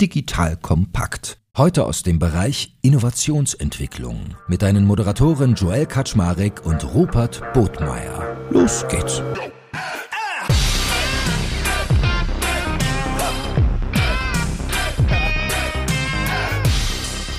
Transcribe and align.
Digital 0.00 0.58
Kompakt. 0.58 1.38
Heute 1.56 1.86
aus 1.86 2.02
dem 2.02 2.18
Bereich 2.18 2.76
Innovationsentwicklung 2.82 4.36
mit 4.46 4.60
deinen 4.60 4.84
Moderatoren 4.84 5.54
Joel 5.54 5.86
Kaczmarek 5.86 6.66
und 6.66 6.84
Rupert 6.92 7.42
Botmeier. 7.54 8.36
Los 8.50 8.84
geht's. 8.88 9.22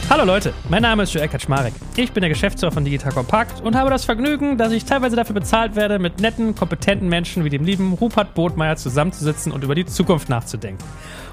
Hallo 0.09 0.23
Leute, 0.23 0.53
mein 0.69 0.81
Name 0.81 1.03
ist 1.03 1.13
Joel 1.13 1.27
Kaczmarek. 1.27 1.73
Ich 1.95 2.11
bin 2.11 2.21
der 2.21 2.29
Geschäftsführer 2.29 2.71
von 2.71 2.85
Digital 2.85 3.11
Compact 3.11 3.61
und 3.61 3.75
habe 3.75 3.91
das 3.91 4.05
Vergnügen, 4.05 4.57
dass 4.57 4.71
ich 4.71 4.85
teilweise 4.85 5.15
dafür 5.15 5.35
bezahlt 5.35 5.75
werde, 5.75 5.99
mit 5.99 6.21
netten, 6.21 6.55
kompetenten 6.55 7.07
Menschen 7.07 7.43
wie 7.43 7.49
dem 7.49 7.65
lieben 7.65 7.93
Rupert 7.93 8.33
Botmeier 8.33 8.77
zusammenzusitzen 8.77 9.51
und 9.51 9.63
über 9.63 9.75
die 9.75 9.85
Zukunft 9.85 10.29
nachzudenken. 10.29 10.83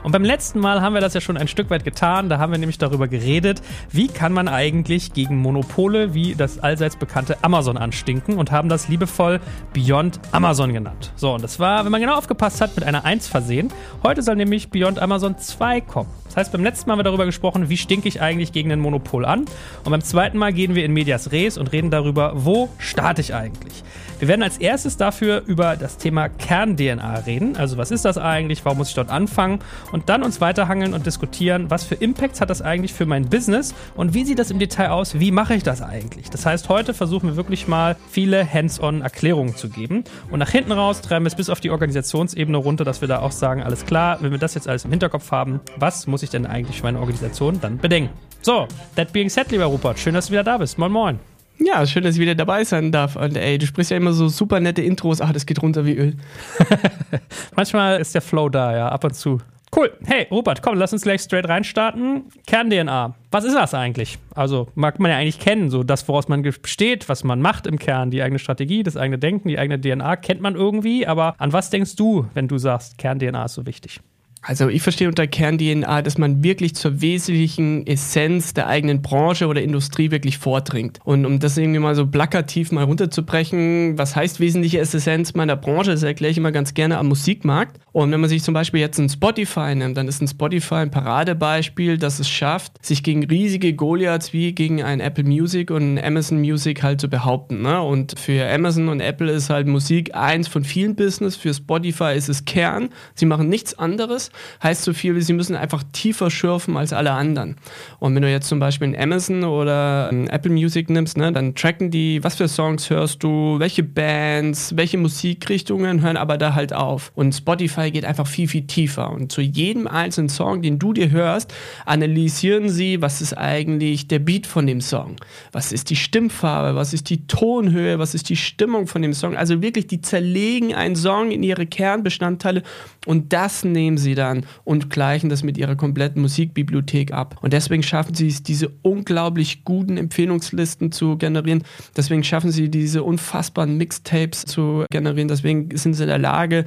Und 0.05 0.13
beim 0.13 0.23
letzten 0.23 0.61
Mal 0.61 0.83
haben 0.83 0.93
wir 0.93 1.01
das 1.01 1.15
ja 1.15 1.23
schon 1.23 1.39
ein 1.39 1.49
Stück 1.49 1.71
weit 1.71 1.83
getan. 1.83 2.29
Da 2.29 2.39
haben 2.39 2.53
wir 2.53 2.59
nämlich 2.59 2.77
darüber 2.77 3.09
geredet, 3.09 3.63
wie 3.91 4.07
kann 4.07 4.35
man 4.35 4.49
eigentlich 4.49 5.15
gegen 5.15 5.39
Monopole 5.39 6.13
wie 6.13 6.35
das 6.35 6.59
allseits 6.59 6.97
bekannte 6.97 7.43
Amazon 7.43 7.79
anstinken 7.79 8.37
und 8.37 8.53
haben 8.53 8.69
das 8.69 8.89
liebevoll 8.89 9.41
Beyond 9.73 10.21
Amazon 10.31 10.75
genannt. 10.75 11.13
So, 11.17 11.33
und 11.33 11.43
das 11.43 11.59
war, 11.59 11.87
wenn 11.87 11.91
man 11.91 12.03
genau 12.03 12.17
aufgepasst 12.17 12.61
hat, 12.61 12.77
mit 12.77 12.85
einer 12.85 13.07
1 13.07 13.29
versehen. 13.29 13.73
Heute 14.03 14.23
soll 14.23 14.37
nämlich 14.37 14.69
Beyond 14.69 14.99
Amazon 14.99 15.39
2 15.39 15.81
kommen. 15.81 16.11
Das 16.27 16.37
heißt, 16.37 16.53
beim 16.53 16.63
letzten 16.63 16.89
Mal 16.89 16.93
haben 16.93 16.99
wir 16.99 17.05
darüber 17.05 17.25
gesprochen, 17.25 17.71
wie 17.71 17.79
stinke 17.79 18.07
ich 18.07 18.21
eigentlich 18.21 18.53
gegen 18.53 18.71
ein 18.73 18.81
Monopol 18.81 19.25
an. 19.25 19.47
Und 19.85 19.91
beim 19.91 20.03
zweiten 20.03 20.37
Mal 20.37 20.53
gehen 20.53 20.75
wir 20.75 20.85
in 20.85 20.93
Medias 20.93 21.33
Res 21.33 21.57
und 21.57 21.73
reden 21.73 21.91
darüber, 21.91 22.33
wo 22.35 22.69
starte 22.77 23.23
ich 23.23 23.33
eigentlich. 23.35 23.85
Wir 24.25 24.29
werden 24.29 24.43
als 24.43 24.57
erstes 24.57 24.97
dafür 24.97 25.43
über 25.45 25.77
das 25.77 25.99
Thema 25.99 26.31
Kern-DNA 26.31 27.15
reden. 27.27 27.59
Also 27.59 27.77
was 27.77 27.91
ist 27.91 28.07
das 28.07 28.17
eigentlich? 28.17 28.65
Warum 28.65 28.79
muss 28.79 28.89
ich 28.89 28.95
dort 28.95 29.11
anfangen? 29.11 29.59
Und 29.93 30.09
dann 30.09 30.23
uns 30.23 30.41
weiterhangeln 30.41 30.95
und 30.95 31.05
diskutieren, 31.05 31.69
was 31.69 31.85
für 31.85 31.97
Impacts 31.97 32.41
hat 32.41 32.49
das 32.49 32.63
eigentlich 32.63 32.95
für 32.95 33.05
mein 33.05 33.29
Business 33.29 33.75
und 33.97 34.15
wie 34.15 34.25
sieht 34.25 34.39
das 34.39 34.51
im 34.51 34.59
Detail 34.59 34.93
aus? 34.93 35.21
Wie 35.21 35.31
mache 35.31 35.53
ich 35.53 35.63
das 35.63 35.83
eigentlich? 35.83 36.31
Das 36.31 36.47
heißt, 36.47 36.71
heute 36.71 36.95
versuchen 36.95 37.29
wir 37.29 37.37
wirklich 37.37 37.69
mal 37.69 37.97
viele 38.09 38.51
Hands-on-Erklärungen 38.51 39.57
zu 39.57 39.69
geben. 39.69 40.05
Und 40.31 40.39
nach 40.39 40.49
hinten 40.49 40.73
raus 40.73 41.03
treiben 41.03 41.27
wir 41.27 41.29
es 41.29 41.35
bis 41.35 41.51
auf 41.51 41.61
die 41.61 41.71
Organisationsebene 41.71 42.57
runter, 42.57 42.87
dass 42.87 43.03
wir 43.03 43.09
da 43.09 43.19
auch 43.19 43.31
sagen, 43.31 43.63
alles 43.63 43.85
klar, 43.85 44.17
wenn 44.23 44.31
wir 44.31 44.39
das 44.39 44.55
jetzt 44.55 44.67
alles 44.67 44.87
im 44.87 44.91
Hinterkopf 44.91 45.33
haben, 45.33 45.61
was 45.77 46.07
muss 46.07 46.23
ich 46.23 46.31
denn 46.31 46.47
eigentlich 46.47 46.79
für 46.79 46.85
meine 46.85 47.01
Organisation 47.01 47.61
dann 47.61 47.77
bedenken? 47.77 48.09
So, 48.41 48.69
that 48.97 49.13
being 49.13 49.29
said, 49.29 49.51
lieber 49.51 49.67
Rupert, 49.67 49.99
schön, 49.99 50.15
dass 50.15 50.29
du 50.29 50.33
wieder 50.33 50.45
da 50.45 50.57
bist. 50.57 50.79
Moin, 50.79 50.93
moin. 50.93 51.34
Ja, 51.59 51.87
schön, 51.87 52.03
dass 52.03 52.17
ich 52.17 52.21
wieder 52.21 52.35
dabei 52.35 52.65
sein 52.65 52.93
darf. 52.93 53.17
Und 53.17 53.37
ey, 53.37 53.59
du 53.59 53.67
sprichst 53.67 53.91
ja 53.91 53.97
immer 53.97 54.13
so 54.13 54.29
super 54.29 54.61
nette 54.61 54.83
Intros. 54.83 55.21
Ach, 55.21 55.33
das 55.33 55.47
geht 55.47 55.63
runter 55.63 55.87
wie 55.87 55.97
Öl. 55.97 56.17
Manchmal 57.57 58.01
ist 58.01 58.15
der 58.15 58.23
Flow 58.23 58.49
da, 58.49 58.77
ja, 58.77 58.89
ab 58.89 59.05
und 59.05 59.15
zu. 59.15 59.41
Cool. 59.77 59.93
Hey, 60.05 60.29
Rupert, 60.31 60.63
komm, 60.63 60.77
lass 60.79 60.93
uns 60.93 61.03
gleich 61.03 61.21
straight 61.21 61.49
reinstarten. 61.49 62.27
Kern-DNA. 62.47 63.15
Was 63.33 63.45
ist 63.45 63.55
das 63.57 63.75
eigentlich? 63.75 64.19
Also, 64.35 64.69
mag 64.77 65.01
man 65.01 65.11
ja 65.11 65.17
eigentlich 65.17 65.41
kennen, 65.41 65.69
so 65.69 65.83
das, 65.83 66.07
woraus 66.07 66.29
man 66.29 66.43
besteht, 66.43 67.09
was 67.09 67.25
man 67.25 67.41
macht 67.41 67.67
im 67.67 67.79
Kern, 67.79 68.11
die 68.11 68.23
eigene 68.23 68.39
Strategie, 68.39 68.85
das 68.85 68.97
eigene 68.97 69.19
Denken, 69.19 69.49
die 69.49 69.59
eigene 69.59 69.81
DNA, 69.81 70.15
kennt 70.17 70.41
man 70.41 70.55
irgendwie. 70.55 71.09
Aber 71.09 71.35
an 71.39 71.53
was 71.53 71.71
denkst 71.71 71.97
du, 71.97 72.27
wenn 72.35 72.47
du 72.47 72.57
sagst, 72.59 72.99
Kern-DNA 72.99 73.47
ist 73.47 73.55
so 73.55 73.67
wichtig? 73.67 74.01
Also 74.47 74.69
ich 74.69 74.83
verstehe 74.83 75.09
unter 75.09 75.27
Kern-DNA, 75.27 76.03
dass 76.03 76.19
man 76.19 76.45
wirklich 76.45 76.75
zur 76.75 77.01
wesentlichen 77.01 77.87
Essenz 77.87 78.53
der 78.53 78.67
eigenen 78.67 79.01
Branche 79.01 79.47
oder 79.47 79.63
Industrie 79.63 80.11
wirklich 80.11 80.37
vordringt. 80.37 80.99
Und 81.03 81.25
um 81.25 81.39
das 81.39 81.57
irgendwie 81.57 81.79
mal 81.79 81.95
so 81.95 82.07
plakativ 82.07 82.71
mal 82.71 82.85
runterzubrechen, 82.85 83.97
was 83.97 84.15
heißt 84.15 84.41
wesentliche 84.41 84.81
Essenz 84.81 85.33
meiner 85.33 85.57
Branche, 85.57 85.93
das 85.93 86.03
erkläre 86.03 86.31
ich 86.31 86.37
immer 86.37 86.53
ganz 86.53 86.75
gerne 86.75 86.99
am 86.99 87.09
Musikmarkt. 87.09 87.81
Und 87.95 88.11
wenn 88.11 88.21
man 88.21 88.29
sich 88.29 88.43
zum 88.43 88.55
Beispiel 88.55 88.81
jetzt 88.81 88.99
ein 88.99 89.09
Spotify 89.09 89.75
nimmt, 89.75 89.97
dann 89.97 90.09
ist 90.09 90.21
ein 90.21 90.27
Spotify 90.27 90.75
ein 90.75 90.91
Paradebeispiel, 90.91 91.97
dass 91.97 92.19
es 92.19 92.29
schafft, 92.29 92.85
sich 92.85 93.05
gegen 93.05 93.25
riesige 93.25 93.73
Goliaths 93.73 94.33
wie 94.33 94.53
gegen 94.53 94.83
ein 94.83 94.99
Apple 94.99 95.23
Music 95.23 95.71
und 95.71 95.95
ein 95.95 96.05
Amazon 96.05 96.41
Music 96.41 96.83
halt 96.83 97.01
zu 97.01 97.09
behaupten. 97.09 97.63
Ne? 97.63 97.81
Und 97.81 98.19
für 98.19 98.53
Amazon 98.53 98.89
und 98.89 99.01
Apple 99.01 99.31
ist 99.31 99.49
halt 99.49 99.69
Musik 99.69 100.15
eins 100.15 100.49
von 100.49 100.65
vielen 100.65 100.97
Business, 100.97 101.37
für 101.37 101.55
Spotify 101.55 102.15
ist 102.17 102.29
es 102.29 102.45
Kern. 102.45 102.89
Sie 103.15 103.27
machen 103.27 103.49
nichts 103.49 103.79
anderes 103.79 104.33
heißt 104.63 104.83
so 104.83 104.93
viel 104.93 105.15
wie, 105.15 105.21
sie 105.21 105.33
müssen 105.33 105.55
einfach 105.55 105.85
tiefer 105.93 106.31
schürfen 106.31 106.77
als 106.77 106.93
alle 106.93 107.13
anderen. 107.13 107.57
Und 108.01 108.15
wenn 108.15 108.23
du 108.23 108.31
jetzt 108.31 108.49
zum 108.49 108.59
Beispiel 108.59 108.89
ein 108.89 109.01
Amazon 109.01 109.45
oder 109.45 110.09
ein 110.11 110.29
Apple 110.29 110.51
Music 110.51 110.91
nimmst, 110.91 111.17
ne, 111.17 111.33
dann 111.33 111.55
tracken 111.55 111.91
die, 111.91 112.25
was 112.25 112.37
für 112.37 112.49
Songs 112.49 112.91
hörst 112.91 113.23
du, 113.23 113.59
welche 113.59 113.85
Bands, 113.85 114.77
welche 114.77 114.99
Musikrichtungen 114.99 116.03
hören 116.03 116.17
aber 116.17 116.39
da 116.39 116.55
halt 116.55 116.73
auf. 116.73 117.13
Und 117.15 117.35
Spotify 117.35 117.84
geht 117.91 118.05
einfach 118.05 118.27
viel, 118.27 118.49
viel 118.49 118.67
tiefer. 118.67 119.11
Und 119.11 119.33
zu 119.33 119.41
jedem 119.41 119.87
einzelnen 119.87 120.29
Song, 120.29 120.63
den 120.63 120.79
du 120.79 120.93
dir 120.93 121.11
hörst, 121.11 121.53
analysieren 121.87 122.69
sie, 122.69 123.01
was 123.01 123.21
ist 123.21 123.37
eigentlich 123.37 124.09
der 124.09 124.19
Beat 124.19 124.47
von 124.47 124.67
dem 124.67 124.81
Song? 124.81 125.17
Was 125.53 125.73
ist 125.73 125.91
die 125.91 125.97
Stimmfarbe? 125.97 126.77
Was 126.77 126.93
ist 126.93 127.11
die 127.11 127.27
Tonhöhe? 127.27 127.99
Was 127.99 128.15
ist 128.15 128.29
die 128.29 128.37
Stimmung 128.37 128.87
von 128.87 129.03
dem 129.03 129.13
Song? 129.13 129.37
Also 129.37 129.63
wirklich, 129.63 129.87
die 129.87 130.01
zerlegen 130.01 130.75
einen 130.75 130.97
Song 130.97 131.31
in 131.31 131.43
ihre 131.43 131.67
Kernbestandteile 131.67 132.63
und 133.07 133.33
das 133.33 133.65
nehmen 133.65 133.99
sie 133.99 134.15
dann 134.15 134.47
und 134.65 134.91
gleichen 134.91 135.29
das 135.29 135.43
mit 135.43 135.59
ihrer 135.59 135.77
kompletten 135.77 136.23
Musikbibliothek 136.23 137.13
ab. 137.13 137.39
Und 137.43 137.53
deswegen 137.53 137.83
schaffen 137.83 138.15
sie 138.15 138.29
es, 138.29 138.43
diese 138.43 138.71
unglaublich 138.83 139.65
guten 139.65 139.97
Empfehlungslisten 139.97 140.93
zu 140.93 141.17
generieren. 141.17 141.65
Deswegen 141.97 142.25
schaffen 142.25 142.51
sie 142.51 142.71
diese 142.71 143.03
unfassbaren 143.03 143.77
Mixtapes 143.77 144.45
zu 144.45 144.85
generieren. 144.91 145.29
Deswegen 145.29 145.77
sind 145.77 145.95
sie 145.95 146.05
in 146.05 146.09
der 146.09 146.19
Lage, 146.19 146.65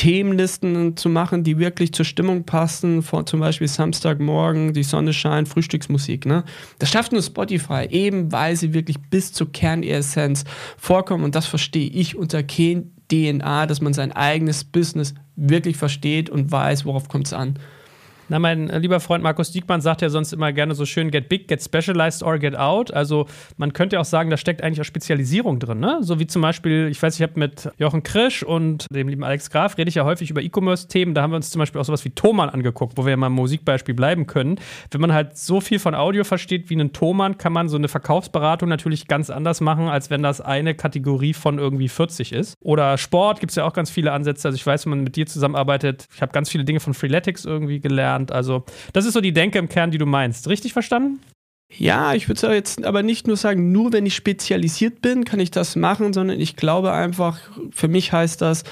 Themenlisten 0.00 0.96
zu 0.96 1.10
machen, 1.10 1.44
die 1.44 1.58
wirklich 1.58 1.92
zur 1.92 2.06
Stimmung 2.06 2.44
passen, 2.44 3.02
vor 3.02 3.26
zum 3.26 3.40
Beispiel 3.40 3.68
Samstagmorgen, 3.68 4.72
die 4.72 4.82
Sonne 4.82 5.12
scheint, 5.12 5.46
Frühstücksmusik. 5.46 6.24
Ne? 6.24 6.44
Das 6.78 6.88
schafft 6.88 7.12
nur 7.12 7.20
Spotify, 7.20 7.86
eben 7.90 8.32
weil 8.32 8.56
sie 8.56 8.72
wirklich 8.72 8.96
bis 9.10 9.34
zur 9.34 9.52
Kernessenz 9.52 10.44
vorkommen 10.78 11.22
und 11.22 11.34
das 11.34 11.44
verstehe 11.44 11.90
ich 11.90 12.16
unter 12.16 12.42
DNA, 12.46 13.66
dass 13.66 13.82
man 13.82 13.92
sein 13.92 14.12
eigenes 14.12 14.64
Business 14.64 15.12
wirklich 15.36 15.76
versteht 15.76 16.30
und 16.30 16.50
weiß, 16.50 16.86
worauf 16.86 17.10
kommt 17.10 17.26
es 17.26 17.34
an. 17.34 17.58
Na, 18.30 18.38
mein 18.38 18.68
lieber 18.68 19.00
Freund 19.00 19.24
Markus 19.24 19.50
Diekmann 19.50 19.80
sagt 19.80 20.02
ja 20.02 20.08
sonst 20.08 20.32
immer 20.32 20.52
gerne 20.52 20.76
so 20.76 20.86
schön, 20.86 21.10
get 21.10 21.28
big, 21.28 21.48
get 21.48 21.60
specialized 21.60 22.22
or 22.22 22.38
get 22.38 22.56
out. 22.56 22.94
Also 22.94 23.26
man 23.56 23.72
könnte 23.72 23.98
auch 23.98 24.04
sagen, 24.04 24.30
da 24.30 24.36
steckt 24.36 24.62
eigentlich 24.62 24.80
auch 24.80 24.84
Spezialisierung 24.84 25.58
drin. 25.58 25.80
Ne? 25.80 25.98
So 26.02 26.20
wie 26.20 26.28
zum 26.28 26.40
Beispiel, 26.40 26.86
ich 26.92 27.02
weiß, 27.02 27.16
ich 27.16 27.22
habe 27.22 27.32
mit 27.34 27.68
Jochen 27.76 28.04
Krisch 28.04 28.44
und 28.44 28.86
dem 28.88 29.08
lieben 29.08 29.24
Alex 29.24 29.50
Graf, 29.50 29.76
rede 29.78 29.88
ich 29.88 29.96
ja 29.96 30.04
häufig 30.04 30.30
über 30.30 30.42
E-Commerce-Themen. 30.42 31.12
Da 31.12 31.22
haben 31.22 31.32
wir 31.32 31.36
uns 31.36 31.50
zum 31.50 31.58
Beispiel 31.58 31.80
auch 31.80 31.84
sowas 31.84 32.04
wie 32.04 32.10
Thomann 32.10 32.50
angeguckt, 32.50 32.96
wo 32.96 33.04
wir 33.04 33.10
ja 33.10 33.16
mal 33.16 33.26
im 33.26 33.32
Musikbeispiel 33.32 33.96
bleiben 33.96 34.28
können. 34.28 34.60
Wenn 34.92 35.00
man 35.00 35.12
halt 35.12 35.36
so 35.36 35.60
viel 35.60 35.80
von 35.80 35.96
Audio 35.96 36.22
versteht 36.22 36.70
wie 36.70 36.74
einen 36.74 36.92
Thomann, 36.92 37.36
kann 37.36 37.52
man 37.52 37.68
so 37.68 37.78
eine 37.78 37.88
Verkaufsberatung 37.88 38.68
natürlich 38.68 39.08
ganz 39.08 39.30
anders 39.30 39.60
machen, 39.60 39.88
als 39.88 40.08
wenn 40.08 40.22
das 40.22 40.40
eine 40.40 40.76
Kategorie 40.76 41.34
von 41.34 41.58
irgendwie 41.58 41.88
40 41.88 42.32
ist. 42.32 42.56
Oder 42.60 42.96
Sport 42.96 43.40
gibt 43.40 43.50
es 43.50 43.56
ja 43.56 43.64
auch 43.64 43.72
ganz 43.72 43.90
viele 43.90 44.12
Ansätze. 44.12 44.46
Also 44.46 44.54
ich 44.54 44.64
weiß, 44.64 44.86
wenn 44.86 44.90
man 44.90 45.00
mit 45.00 45.16
dir 45.16 45.26
zusammenarbeitet, 45.26 46.06
ich 46.14 46.22
habe 46.22 46.30
ganz 46.30 46.48
viele 46.48 46.64
Dinge 46.64 46.78
von 46.78 46.94
Freeletics 46.94 47.44
irgendwie 47.44 47.80
gelernt 47.80 48.19
gelernt. 48.20 48.32
Also, 48.32 48.64
das 48.92 49.06
ist 49.06 49.14
so 49.14 49.20
die 49.20 49.32
Denke 49.32 49.58
im 49.58 49.68
Kern, 49.68 49.90
die 49.90 49.98
du 49.98 50.06
meinst. 50.06 50.48
Richtig 50.48 50.72
verstanden? 50.72 51.20
Ja, 51.76 52.14
ich 52.14 52.28
würde 52.28 52.52
jetzt 52.52 52.84
aber 52.84 53.02
nicht 53.02 53.26
nur 53.26 53.36
sagen, 53.36 53.70
nur 53.70 53.92
wenn 53.92 54.04
ich 54.04 54.16
spezialisiert 54.16 55.02
bin, 55.02 55.24
kann 55.24 55.38
ich 55.38 55.52
das 55.52 55.76
machen, 55.76 56.12
sondern 56.12 56.40
ich 56.40 56.56
glaube 56.56 56.92
einfach, 56.92 57.38
für 57.70 57.86
mich 57.86 58.12
heißt 58.12 58.40
das, 58.40 58.64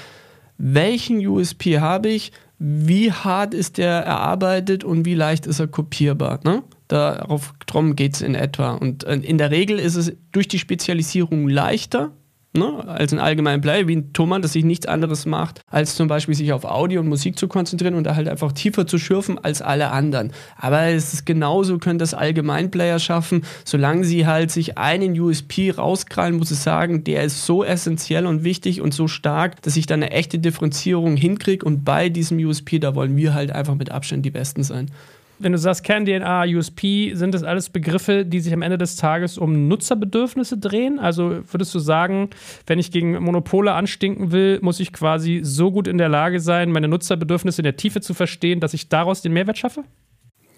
welchen 0.59 1.25
USP 1.25 1.79
habe 1.79 2.09
ich, 2.09 2.33
wie 2.59 3.13
hart 3.13 3.55
ist 3.55 3.79
der 3.79 4.01
erarbeitet 4.01 4.83
und 4.83 5.05
wie 5.05 5.15
leicht 5.15 5.47
ist 5.47 5.61
er 5.61 5.69
kopierbar. 5.69 6.41
Ne? 6.43 6.65
Darauf 6.89 7.55
geht 7.95 8.15
es 8.17 8.21
in 8.21 8.35
etwa. 8.35 8.73
Und 8.73 9.05
äh, 9.05 9.15
in 9.15 9.39
der 9.39 9.53
Regel 9.53 9.79
ist 9.79 9.95
es 9.95 10.13
durch 10.33 10.49
die 10.49 10.59
Spezialisierung 10.59 11.49
leichter, 11.49 12.11
ne, 12.59 12.87
als 12.87 13.13
ein 13.13 13.19
allgemeiner 13.19 13.61
Player 13.61 13.89
wie 13.89 13.97
ein 13.97 14.13
Thomann, 14.13 14.43
das 14.43 14.53
sich 14.53 14.65
nichts 14.65 14.87
anderes 14.87 15.27
macht, 15.27 15.61
als 15.69 15.95
zum 15.95 16.09
Beispiel 16.09 16.35
sich 16.35 16.53
auf 16.53 16.65
Audio 16.65 17.01
und 17.01 17.09
Musik 17.09 17.39
zu 17.39 17.49
konzentrieren 17.49 17.95
und 17.95 18.05
da 18.05 18.17
halt 18.17 18.29
einfach 18.29 18.53
tiefer 18.53 18.87
zu 18.87 18.99
schürfen 18.99 19.39
als 19.39 19.63
alle 19.63 19.91
anderen. 19.91 20.33
Aber 20.57 20.83
es 20.83 21.13
ist 21.13 21.27
genauso, 21.27 21.79
können 21.79 21.99
das 21.99 22.15
Allgemeinplayer 22.15 22.99
schaffen, 22.99 23.43
solange 23.65 24.05
sie 24.05 24.27
halt 24.27 24.51
sich 24.51 24.79
einen 24.79 25.19
USP 25.19 25.71
rauskrallen, 25.71 26.37
muss 26.37 26.51
ich 26.51 26.59
sagen, 26.59 27.05
der 27.05 27.25
ist 27.25 27.47
so 27.47 27.65
essentiell 27.65 28.27
und 28.27 28.45
wichtig 28.45 28.81
und 28.81 28.93
so 28.93 29.09
stark, 29.09 29.63
dass 29.63 29.77
ich 29.77 29.87
da 29.87 29.95
eine 29.95 30.11
echte 30.11 30.39
Differenzierung 30.39 31.17
hinkriege 31.17 31.65
und 31.65 31.85
bei 31.85 32.09
diesem 32.09 32.39
USP, 32.39 32.79
da 32.79 32.95
wollen 32.95 33.17
wir 33.17 33.35
halt 33.35 33.53
einfach 33.53 33.75
mit 33.75 33.91
Abstand 33.91 34.25
die 34.25 34.31
Besten 34.31 34.63
sein 34.63 34.91
wenn 35.39 35.53
du 35.53 35.59
sagst 35.59 35.85
Kern-DNA, 35.85 36.45
USP, 36.47 37.15
sind 37.15 37.35
das 37.35 37.43
alles 37.43 37.71
Begriffe, 37.71 38.25
die 38.25 38.41
sich 38.41 38.53
am 38.53 38.63
Ende 38.63 38.79
des 38.79 38.97
Tages 38.97 39.39
um 39.39 39.69
Nutzerbedürfnisse 39.69 40.59
drehen? 40.59 40.99
Also 40.99 41.41
würdest 41.51 41.75
du 41.75 41.79
sagen, 41.79 42.31
wenn 42.67 42.79
ich 42.79 42.91
gegen 42.91 43.23
Monopole 43.23 43.73
anstinken 43.73 44.33
will, 44.33 44.59
muss 44.63 44.81
ich 44.81 44.93
quasi 44.93 45.41
so 45.43 45.71
gut 45.71 45.89
in 45.89 45.99
der 45.99 46.09
Lage 46.09 46.41
sein, 46.41 46.73
meine 46.73 46.89
Nutzerbedürfnisse 46.89 47.63
in 47.63 47.65
der 47.65 47.77
Tiefe 47.77 48.01
zu 48.01 48.15
verstehen, 48.15 48.61
dass 48.61 48.75
ich 48.75 48.89
daraus 48.89 49.23
den 49.23 49.33
Mehrwert 49.33 49.59
schaffe? 49.59 49.85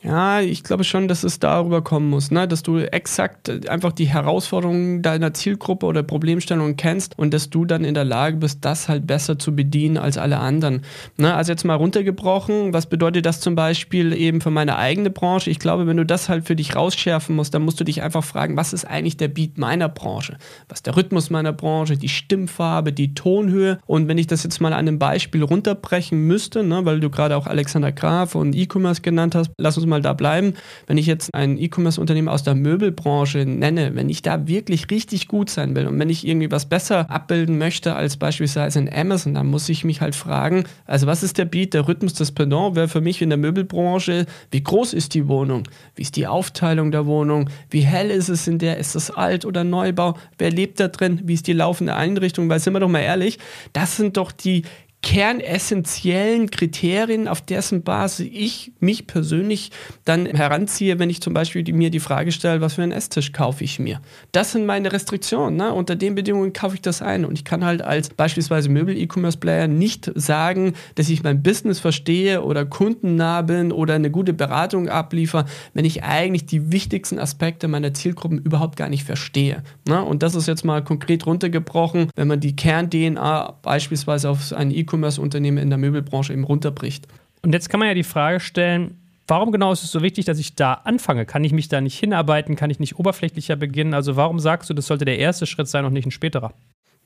Ja, 0.02 0.41
ich 0.41 0.62
glaube 0.62 0.85
schon, 0.85 1.08
dass 1.08 1.25
es 1.25 1.41
darüber 1.41 1.82
kommen 1.82 2.08
muss, 2.08 2.31
ne? 2.31 2.49
dass 2.49 2.62
du 2.62 2.79
exakt 2.79 3.69
einfach 3.69 3.93
die 3.93 4.08
Herausforderungen 4.08 5.02
deiner 5.02 5.35
Zielgruppe 5.35 5.85
oder 5.85 6.02
Problemstellungen 6.02 6.76
kennst 6.76 7.19
und 7.19 7.35
dass 7.35 7.50
du 7.50 7.67
dann 7.67 7.85
in 7.85 7.93
der 7.93 8.06
Lage 8.06 8.38
bist, 8.38 8.64
das 8.64 8.88
halt 8.88 9.06
besser 9.06 9.38
zu 9.38 9.55
bedienen 9.55 9.99
als 9.99 10.17
alle 10.17 10.38
anderen. 10.38 10.85
Ne? 11.19 11.35
Also 11.35 11.52
jetzt 11.52 11.64
mal 11.64 11.75
runtergebrochen, 11.75 12.73
was 12.73 12.87
bedeutet 12.87 13.26
das 13.26 13.41
zum 13.41 13.55
Beispiel 13.55 14.14
eben 14.14 14.41
für 14.41 14.50
meine 14.50 14.76
eigene 14.76 15.11
Branche? 15.11 15.50
Ich 15.50 15.58
glaube, 15.58 15.87
wenn 15.87 15.99
du 15.99 16.06
das 16.06 16.31
halt 16.31 16.47
für 16.47 16.56
dich 16.56 16.75
rausschärfen 16.75 17.37
musst, 17.37 17.52
dann 17.52 17.62
musst 17.62 17.79
du 17.79 17.85
dich 17.85 18.02
einfach 18.02 18.25
fragen, 18.25 18.56
was 18.56 18.73
ist 18.73 18.87
eigentlich 18.87 19.19
der 19.19 19.29
Beat 19.29 19.58
meiner 19.58 19.91
Branche? 19.91 20.38
Was 20.70 20.79
ist 20.79 20.87
der 20.87 20.97
Rhythmus 20.97 21.29
meiner 21.29 21.52
Branche, 21.52 21.99
die 21.99 22.08
Stimmfarbe, 22.08 22.94
die 22.94 23.12
Tonhöhe? 23.12 23.79
Und 23.85 24.08
wenn 24.08 24.17
ich 24.17 24.29
das 24.29 24.44
jetzt 24.44 24.62
mal 24.62 24.73
an 24.73 24.79
einem 24.79 24.99
Beispiel 24.99 25.43
runterbrechen 25.43 26.26
müsste, 26.26 26.62
ne, 26.62 26.87
weil 26.87 27.00
du 27.00 27.11
gerade 27.11 27.37
auch 27.37 27.47
Alexander 27.47 27.93
Graf 27.93 28.35
und 28.35 28.55
E-Commerce 28.55 29.02
genannt 29.02 29.35
hast, 29.35 29.50
lass 29.58 29.76
uns 29.76 29.90
mal 29.91 30.01
da 30.01 30.15
bleiben. 30.15 30.55
Wenn 30.87 30.97
ich 30.97 31.07
jetzt 31.07 31.35
ein 31.35 31.59
E-Commerce-Unternehmen 31.59 32.29
aus 32.29 32.43
der 32.43 32.55
Möbelbranche 32.55 33.45
nenne, 33.45 33.95
wenn 33.95 34.09
ich 34.09 34.23
da 34.23 34.47
wirklich 34.47 34.91
richtig 34.91 35.29
gut 35.29 35.51
sein 35.51 35.77
will 35.77 35.87
und 35.87 35.99
wenn 35.99 36.09
ich 36.09 36.27
irgendwie 36.27 36.51
was 36.51 36.67
besser 36.67 37.11
abbilden 37.11 37.59
möchte 37.59 37.95
als 37.95 38.17
beispielsweise 38.17 38.79
in 38.79 38.93
Amazon, 38.93 39.35
dann 39.35 39.49
muss 39.49 39.69
ich 39.69 39.85
mich 39.85 40.01
halt 40.01 40.15
fragen, 40.15 40.65
also 40.87 41.07
was 41.07 41.23
ist 41.23 41.37
der 41.37 41.45
Beat, 41.45 41.75
der 41.75 41.87
Rhythmus 41.87 42.15
des 42.15 42.33
Pendant? 42.33 42.75
Wäre 42.77 42.89
für 42.89 43.01
mich 43.01 43.21
in 43.21 43.29
der 43.29 43.39
Möbelbranche, 43.39 44.27
wie 44.51 44.63
groß 44.63 44.95
ist 44.95 45.15
die 45.15 45.29
Wohnung, 45.29 45.65
wie 45.97 46.03
ist 46.03 46.17
die 46.17 46.27
Aufteilung 46.27 46.91
der 46.91 47.07
Wohnung, 47.07 47.51
wie 47.69 47.81
hell 47.81 48.11
ist 48.11 48.29
es 48.29 48.47
in 48.47 48.59
der, 48.59 48.79
ist 48.79 48.95
es 48.95 49.11
alt 49.11 49.45
oder 49.45 49.65
Neubau, 49.65 50.17
wer 50.39 50.51
lebt 50.51 50.81
da 50.81 50.89
drin, 50.89 51.21
wie 51.25 51.35
ist 51.35 51.47
die 51.47 51.53
laufende 51.53 51.95
Einrichtung, 51.95 52.49
weil 52.49 52.61
sind 52.61 52.73
wir 52.73 52.81
doch 52.81 52.89
mal 52.89 53.01
ehrlich, 53.01 53.39
das 53.73 53.97
sind 53.97 54.17
doch 54.17 54.33
die 54.33 54.63
kernessentiellen 55.02 56.50
Kriterien, 56.50 57.26
auf 57.26 57.41
dessen 57.41 57.82
Basis 57.82 58.29
ich 58.31 58.73
mich 58.81 59.06
persönlich 59.06 59.70
dann 60.05 60.26
heranziehe, 60.26 60.99
wenn 60.99 61.08
ich 61.08 61.23
zum 61.23 61.32
Beispiel 61.32 61.62
die, 61.62 61.73
mir 61.73 61.91
die 61.91 62.00
Frage 62.00 62.32
stelle, 62.32 62.61
was 62.61 62.75
für 62.75 62.82
einen 62.82 62.93
Esstisch 62.93 63.32
kaufe 63.32 63.64
ich 63.64 63.79
mir. 63.79 64.00
Das 64.32 64.52
sind 64.52 64.67
meine 64.67 64.93
Restriktionen. 64.93 65.56
Ne? 65.56 65.73
Unter 65.73 65.97
den 65.97 66.14
Bedingungen 66.14 66.52
kaufe 66.52 66.75
ich 66.75 66.82
das 66.82 67.00
ein. 67.00 67.25
Und 67.25 67.32
ich 67.38 67.44
kann 67.44 67.64
halt 67.64 67.81
als 67.81 68.11
beispielsweise 68.11 68.69
Möbel-E-Commerce-Player 68.69 69.69
nicht 69.69 70.12
sagen, 70.14 70.75
dass 70.97 71.08
ich 71.08 71.23
mein 71.23 71.43
Business 71.43 71.81
verstehe 71.81 72.43
oder 72.43 72.67
kundennah 72.67 73.41
bin 73.43 73.73
oder 73.73 73.94
eine 73.94 74.11
gute 74.11 74.35
Beratung 74.35 74.91
abliefere, 74.91 75.47
wenn 75.73 75.87
ich 75.87 76.05
eigentlich 76.05 76.44
die 76.44 76.73
wichtigsten 76.73 77.19
Aspekte 77.19 77.69
meiner 77.69 77.94
Zielgruppen 77.94 78.38
überhaupt 78.38 78.76
gar 78.76 78.91
nicht 78.91 79.05
verstehe. 79.05 79.62
Ne? 79.88 80.05
Und 80.05 80.23
das 80.23 80.35
ist 80.35 80.47
jetzt 80.47 80.64
mal 80.64 80.85
konkret 80.85 81.25
runtergebrochen, 81.25 82.11
wenn 82.17 82.29
man 82.29 82.41
die 82.41 82.55
Kern-DNA 82.55 83.58
beispielsweise 83.62 84.29
auf 84.29 84.52
ein 84.52 84.70
E-Commerce 84.70 84.90
E-Commerce-Unternehmen 84.91 85.59
in 85.59 85.71
der 85.71 85.79
Möbelbranche 85.79 86.33
eben 86.33 86.45
runterbricht. 86.45 87.07
Und 87.43 87.53
jetzt 87.53 87.71
kann 87.71 87.81
man 87.81 87.89
ja 87.89 87.95
die 87.95 88.03
Frage 88.03 88.41
stellen, 88.41 88.99
warum 89.27 89.53
genau 89.53 89.73
ist 89.73 89.85
es 89.85 89.93
so 89.93 90.03
wichtig, 90.03 90.25
dass 90.25 90.39
ich 90.39 90.57
da 90.57 90.75
anfange? 90.75 91.25
Kann 91.25 91.45
ich 91.45 91.53
mich 91.53 91.69
da 91.69 91.81
nicht 91.81 91.99
hinarbeiten? 91.99 92.57
Kann 92.57 92.71
ich 92.71 92.81
nicht 92.81 92.99
oberflächlicher 92.99 93.57
beginnen? 93.57 93.95
Also 93.95 94.17
warum 94.17 94.41
sagst 94.41 94.69
du, 94.69 94.75
das 94.75 94.87
sollte 94.87 95.05
der 95.05 95.19
erste 95.19 95.47
Schritt 95.47 95.69
sein 95.69 95.85
und 95.85 95.93
nicht 95.93 96.07
ein 96.07 96.11
späterer? 96.11 96.53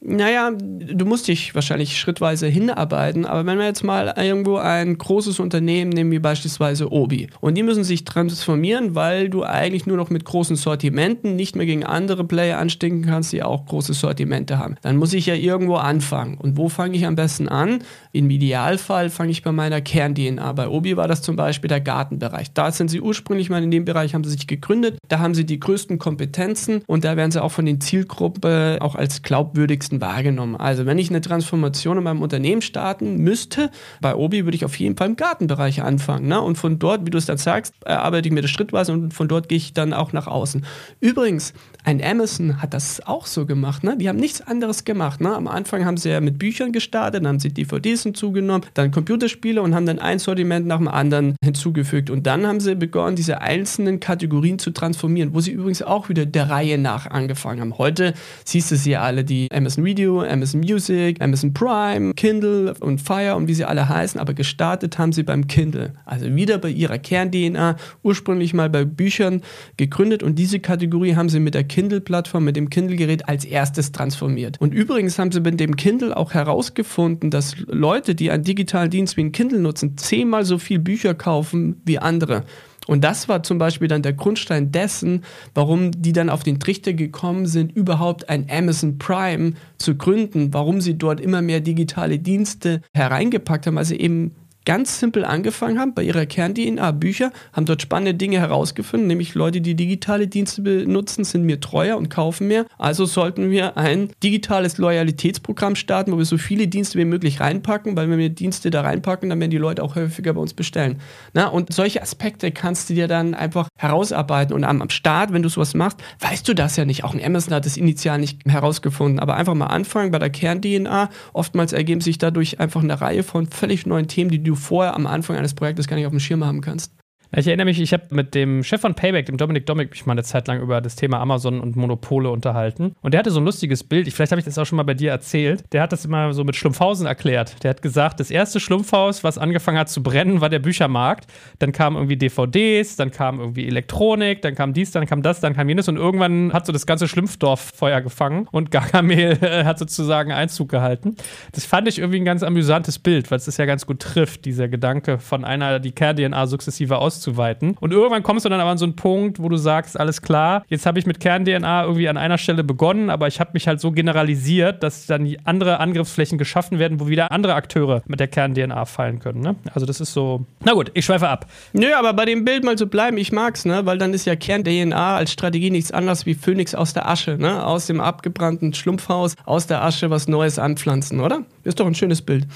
Naja, 0.06 0.50
du 0.52 1.06
musst 1.06 1.28
dich 1.28 1.54
wahrscheinlich 1.54 1.98
schrittweise 1.98 2.46
hinarbeiten, 2.46 3.24
aber 3.24 3.46
wenn 3.46 3.56
wir 3.56 3.64
jetzt 3.64 3.84
mal 3.84 4.12
irgendwo 4.18 4.58
ein 4.58 4.98
großes 4.98 5.40
Unternehmen 5.40 5.88
nehmen, 5.90 6.10
wie 6.10 6.18
beispielsweise 6.18 6.92
Obi, 6.92 7.28
und 7.40 7.54
die 7.54 7.62
müssen 7.62 7.84
sich 7.84 8.04
transformieren, 8.04 8.94
weil 8.94 9.30
du 9.30 9.44
eigentlich 9.44 9.86
nur 9.86 9.96
noch 9.96 10.10
mit 10.10 10.26
großen 10.26 10.56
Sortimenten 10.56 11.36
nicht 11.36 11.56
mehr 11.56 11.64
gegen 11.64 11.84
andere 11.84 12.24
Player 12.24 12.58
anstinken 12.58 13.06
kannst, 13.06 13.32
die 13.32 13.42
auch 13.42 13.64
große 13.64 13.94
Sortimente 13.94 14.58
haben, 14.58 14.76
dann 14.82 14.98
muss 14.98 15.14
ich 15.14 15.24
ja 15.24 15.34
irgendwo 15.34 15.76
anfangen. 15.76 16.36
Und 16.36 16.58
wo 16.58 16.68
fange 16.68 16.96
ich 16.96 17.06
am 17.06 17.16
besten 17.16 17.48
an? 17.48 17.78
Im 18.12 18.28
Idealfall 18.28 19.08
fange 19.08 19.30
ich 19.30 19.42
bei 19.42 19.52
meiner 19.52 19.80
Kern-DNA. 19.80 20.52
Bei 20.52 20.68
Obi 20.68 20.98
war 20.98 21.08
das 21.08 21.22
zum 21.22 21.36
Beispiel 21.36 21.68
der 21.68 21.80
Gartenbereich. 21.80 22.52
Da 22.52 22.70
sind 22.72 22.90
sie 22.90 23.00
ursprünglich 23.00 23.48
mal 23.48 23.62
in 23.62 23.70
dem 23.70 23.86
Bereich, 23.86 24.14
haben 24.14 24.24
sie 24.24 24.32
sich 24.32 24.46
gegründet, 24.46 24.98
da 25.08 25.20
haben 25.20 25.34
sie 25.34 25.46
die 25.46 25.58
größten 25.58 25.98
Kompetenzen 25.98 26.82
und 26.86 27.04
da 27.04 27.16
werden 27.16 27.30
sie 27.30 27.42
auch 27.42 27.52
von 27.52 27.64
den 27.64 27.80
Zielgruppen 27.80 28.78
auch 28.80 28.96
als 28.96 29.22
glaubwürdigsten 29.22 29.93
meisten 29.94 30.00
wahrgenommen. 30.00 30.56
Also 30.56 30.86
wenn 30.86 30.98
ich 30.98 31.10
eine 31.10 31.20
Transformation 31.20 31.98
in 31.98 32.04
meinem 32.04 32.22
Unternehmen 32.22 32.62
starten 32.62 33.18
müsste, 33.18 33.70
bei 34.00 34.14
Obi 34.14 34.44
würde 34.44 34.56
ich 34.56 34.64
auf 34.64 34.78
jeden 34.78 34.96
Fall 34.96 35.08
im 35.08 35.16
Gartenbereich 35.16 35.82
anfangen. 35.82 36.28
Ne? 36.28 36.40
Und 36.40 36.56
von 36.56 36.78
dort, 36.78 37.06
wie 37.06 37.10
du 37.10 37.18
es 37.18 37.26
dann 37.26 37.38
sagst, 37.38 37.74
erarbeite 37.84 38.28
ich 38.28 38.34
mir 38.34 38.42
das 38.42 38.50
schrittweise 38.50 38.92
und 38.92 39.12
von 39.12 39.28
dort 39.28 39.48
gehe 39.48 39.58
ich 39.58 39.72
dann 39.72 39.92
auch 39.92 40.12
nach 40.12 40.26
außen. 40.26 40.64
Übrigens, 41.00 41.54
ein 41.84 42.02
Amazon 42.02 42.62
hat 42.62 42.72
das 42.72 43.06
auch 43.06 43.26
so 43.26 43.46
gemacht. 43.46 43.84
Ne? 43.84 43.96
Die 43.98 44.08
haben 44.08 44.18
nichts 44.18 44.40
anderes 44.40 44.84
gemacht. 44.84 45.20
Ne? 45.20 45.34
Am 45.34 45.46
Anfang 45.46 45.84
haben 45.84 45.96
sie 45.96 46.10
ja 46.10 46.20
mit 46.20 46.38
Büchern 46.38 46.72
gestartet, 46.72 47.22
dann 47.22 47.28
haben 47.28 47.40
sie 47.40 47.50
DVDs 47.50 48.02
hinzugenommen, 48.02 48.66
dann 48.74 48.90
Computerspiele 48.90 49.60
und 49.60 49.74
haben 49.74 49.86
dann 49.86 49.98
ein 49.98 50.18
Sortiment 50.18 50.66
nach 50.66 50.78
dem 50.78 50.88
anderen 50.88 51.36
hinzugefügt. 51.42 52.10
Und 52.10 52.26
dann 52.26 52.46
haben 52.46 52.60
sie 52.60 52.74
begonnen, 52.74 53.16
diese 53.16 53.40
einzelnen 53.40 54.00
Kategorien 54.00 54.58
zu 54.58 54.70
transformieren, 54.70 55.34
wo 55.34 55.40
sie 55.40 55.52
übrigens 55.52 55.82
auch 55.82 56.08
wieder 56.08 56.26
der 56.26 56.50
Reihe 56.50 56.78
nach 56.78 57.06
angefangen 57.10 57.60
haben. 57.60 57.78
Heute 57.78 58.14
siehst 58.44 58.70
du 58.70 58.76
sie 58.76 58.96
alle, 58.96 59.24
die 59.24 59.48
Amazon 59.52 59.83
Video, 59.84 60.22
Amazon 60.22 60.60
Music, 60.60 61.20
Amazon 61.20 61.52
Prime, 61.52 62.14
Kindle 62.14 62.74
und 62.80 63.00
Fire 63.00 63.36
und 63.36 63.48
wie 63.48 63.54
sie 63.54 63.64
alle 63.64 63.88
heißen, 63.88 64.20
aber 64.20 64.34
gestartet 64.34 64.98
haben 64.98 65.12
sie 65.12 65.22
beim 65.22 65.46
Kindle. 65.46 65.92
Also 66.04 66.34
wieder 66.34 66.58
bei 66.58 66.70
ihrer 66.70 66.98
Kern-DNA, 66.98 67.76
ursprünglich 68.02 68.54
mal 68.54 68.70
bei 68.70 68.84
Büchern 68.84 69.42
gegründet 69.76 70.22
und 70.22 70.38
diese 70.38 70.60
Kategorie 70.60 71.16
haben 71.16 71.28
sie 71.28 71.40
mit 71.40 71.54
der 71.54 71.64
Kindle-Plattform, 71.64 72.44
mit 72.44 72.56
dem 72.56 72.70
Kindle-Gerät 72.70 73.28
als 73.28 73.44
erstes 73.44 73.92
transformiert. 73.92 74.60
Und 74.60 74.72
übrigens 74.72 75.18
haben 75.18 75.32
sie 75.32 75.40
mit 75.40 75.60
dem 75.60 75.76
Kindle 75.76 76.16
auch 76.16 76.34
herausgefunden, 76.34 77.30
dass 77.30 77.56
Leute, 77.66 78.14
die 78.14 78.30
einen 78.30 78.44
digitalen 78.44 78.90
Dienst 78.90 79.16
wie 79.16 79.24
ein 79.24 79.32
Kindle 79.32 79.60
nutzen, 79.60 79.96
zehnmal 79.96 80.44
so 80.44 80.58
viel 80.58 80.78
Bücher 80.78 81.14
kaufen 81.14 81.80
wie 81.84 81.98
andere. 81.98 82.44
Und 82.86 83.02
das 83.04 83.28
war 83.28 83.42
zum 83.42 83.58
Beispiel 83.58 83.88
dann 83.88 84.02
der 84.02 84.12
Grundstein 84.12 84.72
dessen, 84.72 85.24
warum 85.54 85.90
die 85.90 86.12
dann 86.12 86.30
auf 86.30 86.42
den 86.42 86.60
Trichter 86.60 86.92
gekommen 86.92 87.46
sind, 87.46 87.74
überhaupt 87.74 88.28
ein 88.28 88.46
Amazon 88.50 88.98
Prime 88.98 89.54
zu 89.78 89.96
gründen, 89.96 90.52
warum 90.52 90.80
sie 90.80 90.96
dort 90.98 91.20
immer 91.20 91.42
mehr 91.42 91.60
digitale 91.60 92.18
Dienste 92.18 92.82
hereingepackt 92.92 93.66
haben, 93.66 93.78
also 93.78 93.94
eben 93.94 94.34
ganz 94.64 94.98
simpel 94.98 95.24
angefangen 95.24 95.78
haben 95.78 95.94
bei 95.94 96.02
ihrer 96.02 96.26
Kern-DNA 96.26 96.90
Bücher, 96.92 97.32
haben 97.52 97.66
dort 97.66 97.82
spannende 97.82 98.14
Dinge 98.14 98.38
herausgefunden, 98.38 99.06
nämlich 99.06 99.34
Leute, 99.34 99.60
die 99.60 99.74
digitale 99.74 100.26
Dienste 100.26 100.62
benutzen, 100.62 101.24
sind 101.24 101.44
mir 101.44 101.60
treuer 101.60 101.96
und 101.96 102.08
kaufen 102.08 102.48
mehr. 102.48 102.66
Also 102.78 103.04
sollten 103.04 103.50
wir 103.50 103.76
ein 103.76 104.10
digitales 104.22 104.78
Loyalitätsprogramm 104.78 105.76
starten, 105.76 106.12
wo 106.12 106.18
wir 106.18 106.24
so 106.24 106.38
viele 106.38 106.68
Dienste 106.68 106.98
wie 106.98 107.04
möglich 107.04 107.40
reinpacken, 107.40 107.96
weil 107.96 108.08
wenn 108.10 108.18
wir 108.18 108.30
Dienste 108.30 108.70
da 108.70 108.82
reinpacken, 108.82 109.28
dann 109.28 109.40
werden 109.40 109.50
die 109.50 109.58
Leute 109.58 109.82
auch 109.82 109.96
häufiger 109.96 110.32
bei 110.32 110.40
uns 110.40 110.54
bestellen. 110.54 110.98
Na, 111.34 111.48
und 111.48 111.72
solche 111.72 112.00
Aspekte 112.00 112.50
kannst 112.50 112.88
du 112.88 112.94
dir 112.94 113.08
dann 113.08 113.34
einfach 113.34 113.68
herausarbeiten 113.76 114.54
und 114.54 114.64
am, 114.64 114.80
am 114.80 114.90
Start, 114.90 115.32
wenn 115.32 115.42
du 115.42 115.48
sowas 115.48 115.74
machst, 115.74 115.98
weißt 116.20 116.48
du 116.48 116.54
das 116.54 116.76
ja 116.76 116.84
nicht. 116.84 117.04
Auch 117.04 117.14
ein 117.14 117.24
Amazon 117.24 117.54
hat 117.54 117.66
das 117.66 117.76
initial 117.76 118.18
nicht 118.18 118.40
herausgefunden, 118.46 119.18
aber 119.20 119.36
einfach 119.36 119.54
mal 119.54 119.66
anfangen 119.66 120.10
bei 120.10 120.18
der 120.18 120.30
Kern-DNA. 120.30 121.10
Oftmals 121.32 121.72
ergeben 121.72 122.00
sich 122.00 122.18
dadurch 122.18 122.60
einfach 122.60 122.82
eine 122.82 123.00
Reihe 123.00 123.22
von 123.22 123.46
völlig 123.46 123.86
neuen 123.86 124.08
Themen, 124.08 124.30
die 124.30 124.42
du 124.42 124.53
vorher 124.56 124.94
am 124.94 125.06
Anfang 125.06 125.36
eines 125.36 125.54
Projektes 125.54 125.86
gar 125.86 125.96
nicht 125.96 126.06
auf 126.06 126.12
dem 126.12 126.20
Schirm 126.20 126.44
haben 126.44 126.60
kannst. 126.60 126.92
Ich 127.36 127.48
erinnere 127.48 127.64
mich, 127.64 127.80
ich 127.80 127.92
habe 127.92 128.04
mit 128.10 128.34
dem 128.36 128.62
Chef 128.62 128.80
von 128.80 128.94
Payback, 128.94 129.26
dem 129.26 129.36
Dominik 129.36 129.66
Dominik, 129.66 129.90
mich 129.90 130.06
mal 130.06 130.12
eine 130.12 130.22
Zeit 130.22 130.46
lang 130.46 130.60
über 130.60 130.80
das 130.80 130.94
Thema 130.94 131.18
Amazon 131.18 131.60
und 131.60 131.74
Monopole 131.74 132.30
unterhalten. 132.30 132.94
Und 133.02 133.12
der 133.12 133.18
hatte 133.18 133.32
so 133.32 133.40
ein 133.40 133.44
lustiges 133.44 133.82
Bild, 133.82 134.12
vielleicht 134.12 134.30
habe 134.30 134.38
ich 134.38 134.44
das 134.44 134.56
auch 134.56 134.66
schon 134.66 134.76
mal 134.76 134.84
bei 134.84 134.94
dir 134.94 135.10
erzählt. 135.10 135.64
Der 135.72 135.82
hat 135.82 135.90
das 135.90 136.04
immer 136.04 136.32
so 136.32 136.44
mit 136.44 136.54
Schlumpfhausen 136.54 137.06
erklärt. 137.06 137.64
Der 137.64 137.70
hat 137.70 137.82
gesagt, 137.82 138.20
das 138.20 138.30
erste 138.30 138.60
Schlumpfhaus, 138.60 139.24
was 139.24 139.36
angefangen 139.36 139.78
hat 139.78 139.88
zu 139.88 140.00
brennen, 140.00 140.40
war 140.40 140.48
der 140.48 140.60
Büchermarkt. 140.60 141.26
Dann 141.58 141.72
kamen 141.72 141.96
irgendwie 141.96 142.16
DVDs, 142.16 142.94
dann 142.94 143.10
kam 143.10 143.40
irgendwie 143.40 143.66
Elektronik, 143.66 144.42
dann 144.42 144.54
kam 144.54 144.72
dies, 144.72 144.92
dann 144.92 145.06
kam 145.06 145.22
das, 145.22 145.40
dann 145.40 145.54
kam 145.54 145.68
jenes. 145.68 145.88
Und 145.88 145.96
irgendwann 145.96 146.52
hat 146.52 146.66
so 146.66 146.72
das 146.72 146.86
ganze 146.86 147.08
Schlumpfdorf 147.08 147.72
Feuer 147.74 148.00
gefangen 148.00 148.46
und 148.52 148.70
Gargamel 148.70 149.40
hat 149.64 149.80
sozusagen 149.80 150.30
Einzug 150.30 150.68
gehalten. 150.68 151.16
Das 151.50 151.64
fand 151.64 151.88
ich 151.88 151.98
irgendwie 151.98 152.20
ein 152.20 152.24
ganz 152.24 152.44
amüsantes 152.44 153.00
Bild, 153.00 153.32
weil 153.32 153.38
es 153.38 153.46
das 153.46 153.56
ja 153.56 153.64
ganz 153.66 153.86
gut 153.86 153.98
trifft, 153.98 154.44
dieser 154.44 154.68
Gedanke 154.68 155.18
von 155.18 155.44
einer, 155.44 155.80
die 155.80 155.90
Kern-DNA 155.90 156.46
sukzessive 156.46 156.98
auszuprobieren 156.98 157.23
auszuweiten. 157.24 157.76
Und 157.80 157.92
irgendwann 157.92 158.22
kommst 158.22 158.44
du 158.44 158.48
dann 158.48 158.60
aber 158.60 158.70
an 158.70 158.78
so 158.78 158.84
einen 158.84 158.96
Punkt, 158.96 159.40
wo 159.40 159.48
du 159.48 159.56
sagst, 159.56 159.98
alles 159.98 160.22
klar, 160.22 160.64
jetzt 160.68 160.86
habe 160.86 160.98
ich 160.98 161.06
mit 161.06 161.20
Kern-DNA 161.20 161.84
irgendwie 161.84 162.08
an 162.08 162.16
einer 162.16 162.38
Stelle 162.38 162.64
begonnen, 162.64 163.10
aber 163.10 163.26
ich 163.26 163.40
habe 163.40 163.50
mich 163.54 163.66
halt 163.66 163.80
so 163.80 163.90
generalisiert, 163.92 164.82
dass 164.82 165.06
dann 165.06 165.36
andere 165.44 165.80
Angriffsflächen 165.80 166.38
geschaffen 166.38 166.78
werden, 166.78 167.00
wo 167.00 167.08
wieder 167.08 167.32
andere 167.32 167.54
Akteure 167.54 168.02
mit 168.06 168.20
der 168.20 168.28
Kern-DNA 168.28 168.84
fallen 168.84 169.20
können. 169.20 169.40
Ne? 169.40 169.56
Also 169.72 169.86
das 169.86 170.00
ist 170.00 170.12
so. 170.12 170.44
Na 170.64 170.72
gut, 170.72 170.90
ich 170.94 171.04
schweife 171.04 171.28
ab. 171.28 171.46
Nö, 171.72 171.92
aber 171.96 172.12
bei 172.12 172.24
dem 172.24 172.44
Bild 172.44 172.64
mal 172.64 172.76
zu 172.76 172.86
bleiben, 172.86 173.16
ich 173.16 173.32
mag's, 173.32 173.64
ne? 173.64 173.86
Weil 173.86 173.98
dann 173.98 174.12
ist 174.12 174.26
ja 174.26 174.36
Kern-DNA 174.36 175.16
als 175.16 175.32
Strategie 175.32 175.70
nichts 175.70 175.92
anderes 175.92 176.26
wie 176.26 176.34
Phönix 176.34 176.74
aus 176.74 176.92
der 176.92 177.08
Asche, 177.08 177.36
ne? 177.38 177.64
Aus 177.64 177.86
dem 177.86 178.00
abgebrannten 178.00 178.74
Schlumpfhaus, 178.74 179.34
aus 179.44 179.66
der 179.66 179.82
Asche 179.82 180.10
was 180.10 180.28
Neues 180.28 180.58
anpflanzen, 180.58 181.20
oder? 181.20 181.42
Ist 181.62 181.80
doch 181.80 181.86
ein 181.86 181.94
schönes 181.94 182.22
Bild. 182.22 182.46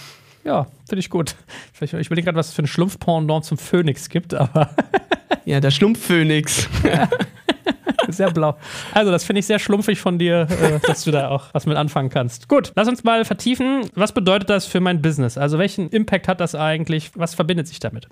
Ja, 0.45 0.67
finde 0.89 1.01
ich 1.01 1.11
gut. 1.11 1.35
Ich 1.81 1.93
überlege 1.93 2.25
gerade, 2.25 2.37
was 2.37 2.49
es 2.49 2.55
für 2.55 2.63
ein 2.63 2.67
Schlumpfpendant 2.67 3.45
zum 3.45 3.59
Phönix 3.59 4.09
gibt, 4.09 4.35
aber. 4.35 4.71
ja, 5.45 5.61
der 5.61 5.71
Schlumpfphönix. 5.71 6.69
sehr 8.09 8.31
blau. 8.31 8.57
Also, 8.93 9.11
das 9.11 9.25
finde 9.25 9.41
ich 9.41 9.47
sehr 9.47 9.59
schlumpfig 9.59 10.01
von 10.01 10.19
dir, 10.19 10.47
äh, 10.51 10.81
dass 10.87 11.05
du 11.05 11.11
da 11.11 11.29
auch 11.29 11.47
was 11.53 11.67
mit 11.67 11.77
anfangen 11.77 12.09
kannst. 12.09 12.49
Gut, 12.49 12.73
lass 12.77 12.89
uns 12.89 13.05
mal 13.05 13.25
vertiefen. 13.25 13.91
Was 13.95 14.13
bedeutet 14.13 14.49
das 14.51 14.67
für 14.67 14.81
mein 14.81 15.03
Business? 15.03 15.37
Also, 15.37 15.59
welchen 15.59 15.91
Impact 15.91 16.29
hat 16.29 16.41
das 16.41 16.55
eigentlich? 16.55 17.11
Was 17.15 17.35
verbindet 17.35 17.69
sich 17.69 17.81
damit? 17.81 18.09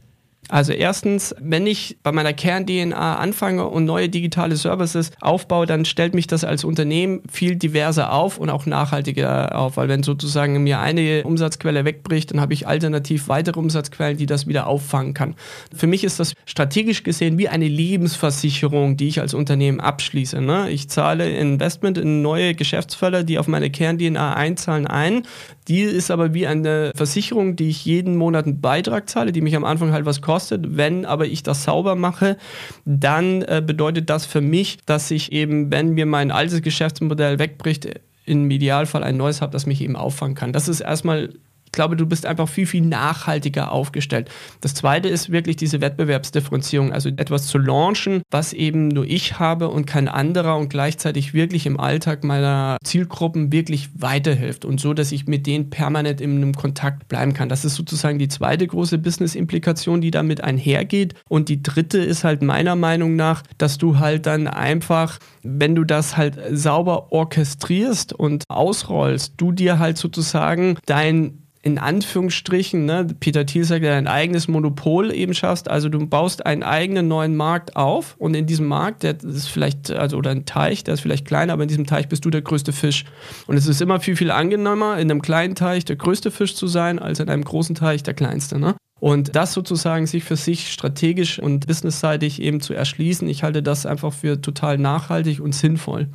Also 0.49 0.73
erstens, 0.73 1.35
wenn 1.41 1.67
ich 1.67 1.99
bei 2.03 2.13
meiner 2.13 2.33
Kern-DNA 2.33 3.17
anfange 3.17 3.67
und 3.67 3.85
neue 3.85 4.09
digitale 4.09 4.57
Services 4.57 5.11
aufbaue, 5.21 5.67
dann 5.67 5.85
stellt 5.85 6.15
mich 6.15 6.27
das 6.29 6.45
als 6.45 6.63
Unternehmen 6.63 7.23
viel 7.31 7.57
diverser 7.57 8.13
auf 8.13 8.39
und 8.39 8.51
auch 8.51 8.67
nachhaltiger 8.67 9.59
auf, 9.59 9.77
weil 9.77 9.89
wenn 9.89 10.03
sozusagen 10.03 10.63
mir 10.63 10.79
eine 10.79 11.25
Umsatzquelle 11.25 11.85
wegbricht, 11.85 12.31
dann 12.31 12.41
habe 12.41 12.55
ich 12.55 12.67
alternativ 12.69 13.29
weitere 13.29 13.59
Umsatzquellen, 13.59 14.17
die 14.17 14.27
das 14.27 14.47
wieder 14.47 14.67
auffangen 14.67 15.15
kann. 15.15 15.35
Für 15.75 15.89
mich 15.89 16.05
ist 16.05 16.21
das 16.21 16.35
strategisch 16.45 17.03
gesehen 17.03 17.39
wie 17.39 17.49
eine 17.49 17.69
Lebensversicherung, 17.69 18.97
die 18.97 19.09
ich 19.09 19.21
als 19.21 19.35
Unternehmen 19.35 19.81
abschließe. 19.81 20.41
Ne? 20.41 20.71
Ich 20.71 20.89
zahle 20.89 21.29
Investment 21.29 21.99
in 21.99 22.23
neue 22.23 22.55
Geschäftsfelder, 22.55 23.25
die 23.25 23.39
auf 23.39 23.49
meine 23.49 23.71
Kern-DNA 23.71 24.35
einzahlen 24.35 24.87
ein. 24.87 25.23
Die 25.69 25.83
ist 25.83 26.11
aber 26.11 26.33
wie 26.35 26.47
eine 26.47 26.93
Versicherung, 26.95 27.57
die 27.57 27.69
ich 27.69 27.85
jeden 27.85 28.17
Monat 28.17 28.47
einen 28.47 28.61
Beitrag 28.61 29.09
zahle, 29.09 29.33
die 29.33 29.41
mich 29.41 29.57
am 29.57 29.65
Anfang 29.65 29.93
halt 29.93 30.07
was 30.07 30.23
kostet. 30.23 30.77
Wenn 30.77 31.05
aber 31.05 31.27
ich 31.27 31.43
das 31.43 31.65
sauber 31.65 31.97
mache, 31.97 32.37
dann 32.85 33.43
äh, 33.43 33.63
bedeutet 33.65 34.09
das 34.09 34.27
für 34.27 34.41
mich, 34.41 34.79
dass 34.87 35.11
ich 35.11 35.33
eben, 35.33 35.71
wenn 35.73 35.91
mir 35.91 36.07
mein 36.07 36.31
altes 36.31 36.63
Geschäftsmodell 36.63 37.39
wegbricht, 37.39 37.89
im 38.27 38.51
Idealfall 38.51 39.05
ein 39.05 39.17
neues 39.17 39.41
habe, 39.41 39.53
das 39.53 39.67
mich 39.67 39.81
eben 39.81 39.97
auffangen 39.97 40.35
kann. 40.35 40.53
Das 40.53 40.69
ist 40.69 40.81
erstmal 40.81 41.31
glaube, 41.73 41.97
du 41.97 42.07
bist 42.07 42.27
einfach 42.27 42.49
viel, 42.49 42.67
viel 42.67 42.83
nachhaltiger 42.83 43.73
aufgestellt. 43.73 44.31
Das 44.61 44.75
zweite 44.75 45.09
ist 45.09 45.31
wirklich 45.31 45.57
diese 45.57 45.81
Wettbewerbsdifferenzierung, 45.81 46.93
also 46.93 47.09
etwas 47.11 47.47
zu 47.47 47.59
launchen, 47.59 48.23
was 48.31 48.53
eben 48.53 48.89
nur 48.89 49.05
ich 49.05 49.39
habe 49.39 49.69
und 49.69 49.87
kein 49.87 50.09
anderer 50.09 50.57
und 50.57 50.69
gleichzeitig 50.69 51.35
wirklich 51.35 51.67
im 51.67 51.79
Alltag 51.79 52.25
meiner 52.25 52.79
Zielgruppen 52.85 53.53
wirklich 53.53 53.91
weiterhilft 53.95 54.65
und 54.65 54.81
so, 54.81 54.95
dass 54.95 55.13
ich 55.13 55.27
mit 55.27 55.47
denen 55.47 55.71
permanent 55.71 56.21
in 56.21 56.37
einem 56.37 56.55
Kontakt 56.55 57.09
bleiben 57.09 57.35
kann. 57.35 57.49
Das 57.49 57.65
ist 57.65 57.75
sozusagen 57.75 58.19
die 58.19 58.29
zweite 58.29 58.67
große 58.67 58.99
Business-Implikation, 58.99 60.01
die 60.01 60.11
damit 60.11 60.43
einhergeht. 60.43 61.15
Und 61.29 61.49
die 61.49 61.63
dritte 61.63 61.99
ist 61.99 62.25
halt 62.25 62.43
meiner 62.43 62.77
Meinung 62.77 63.17
nach, 63.17 63.43
dass 63.59 63.79
du 63.79 63.99
halt 63.99 64.27
dann 64.27 64.47
einfach, 64.47 65.19
wenn 65.43 65.75
du 65.75 65.85
das 65.85 66.17
halt 66.17 66.39
sauber 66.51 67.13
orchestrierst 67.13 68.13
und 68.13 68.45
ausrollst, 68.49 69.35
du 69.37 69.53
dir 69.53 69.79
halt 69.79 69.99
sozusagen 69.99 70.79
dein 70.87 71.46
in 71.67 71.79
Anführungsstrichen, 71.79 72.85
ne, 72.85 73.09
Peter 73.19 73.45
Thiel 73.45 73.65
sagt 73.65 73.85
ja, 73.85 73.97
ein 73.97 74.07
eigenes 74.07 74.47
Monopol 74.47 75.13
eben 75.13 75.35
schaffst. 75.35 75.69
Also 75.69 75.89
du 75.89 76.07
baust 76.07 76.47
einen 76.47 76.63
eigenen 76.63 77.09
neuen 77.09 77.35
Markt 77.35 77.75
auf 77.75 78.15
und 78.19 78.35
in 78.35 78.47
diesem 78.47 78.67
Markt, 78.67 79.03
der 79.03 79.21
ist 79.21 79.49
vielleicht, 79.49 79.91
also 79.91 80.17
oder 80.17 80.31
ein 80.31 80.45
Teich, 80.45 80.85
der 80.85 80.95
ist 80.95 81.01
vielleicht 81.01 81.27
kleiner, 81.27 81.55
aber 81.55 81.65
in 81.65 81.69
diesem 81.69 81.85
Teich 81.85 82.09
bist 82.09 82.25
du 82.25 82.31
der 82.31 82.43
größte 82.43 82.73
Fisch. 82.73 83.05
Und 83.49 83.57
es 83.57 83.67
ist 83.67 83.83
immer 83.83 83.99
viel, 83.99 84.15
viel 84.15 84.31
angenehmer, 84.31 84.97
in 84.99 85.11
einem 85.11 85.23
kleinen 85.23 85.57
Teich 85.57 85.85
der 85.85 85.97
größte 85.97 86.31
Fisch 86.31 86.55
zu 86.55 86.69
sein, 86.69 87.01
als 87.01 87.19
in 87.19 87.29
einem 87.29 87.43
großen 87.43 87.75
Teich 87.75 88.05
der 88.05 88.15
kleinste. 88.15 88.61
Ne? 88.61 88.77
Und 89.01 89.35
das 89.35 89.53
sozusagen 89.53 90.07
sich 90.07 90.23
für 90.23 90.37
sich 90.37 90.73
strategisch 90.73 91.41
und 91.41 91.67
businessseitig 91.67 92.41
eben 92.41 92.61
zu 92.61 92.75
erschließen, 92.75 93.29
ich 93.29 93.43
halte 93.43 93.65
das 93.65 93.87
einfach 93.87 94.13
für 94.13 94.41
total 94.41 94.79
nachhaltig 94.79 95.41
und 95.41 95.53
sinnvoll. 95.53 96.11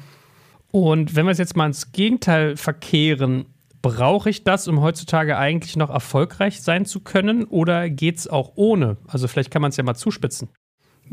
Und 0.72 1.18
wenn 1.18 1.26
wir 1.26 1.32
es 1.32 1.40
jetzt 1.40 1.58
mal 1.58 1.66
ins 1.66 1.92
Gegenteil 1.92 2.56
verkehren, 2.56 3.48
Brauche 3.82 4.30
ich 4.30 4.44
das, 4.44 4.68
um 4.68 4.82
heutzutage 4.82 5.38
eigentlich 5.38 5.76
noch 5.76 5.90
erfolgreich 5.90 6.62
sein 6.62 6.86
zu 6.86 7.00
können? 7.00 7.46
Oder 7.46 7.90
geht 7.90 8.18
es 8.18 8.28
auch 8.28 8.54
ohne? 8.56 8.98
Also 9.08 9.28
vielleicht 9.28 9.50
kann 9.50 9.62
man 9.62 9.70
es 9.70 9.78
ja 9.78 9.84
mal 9.84 9.96
zuspitzen. 9.96 10.50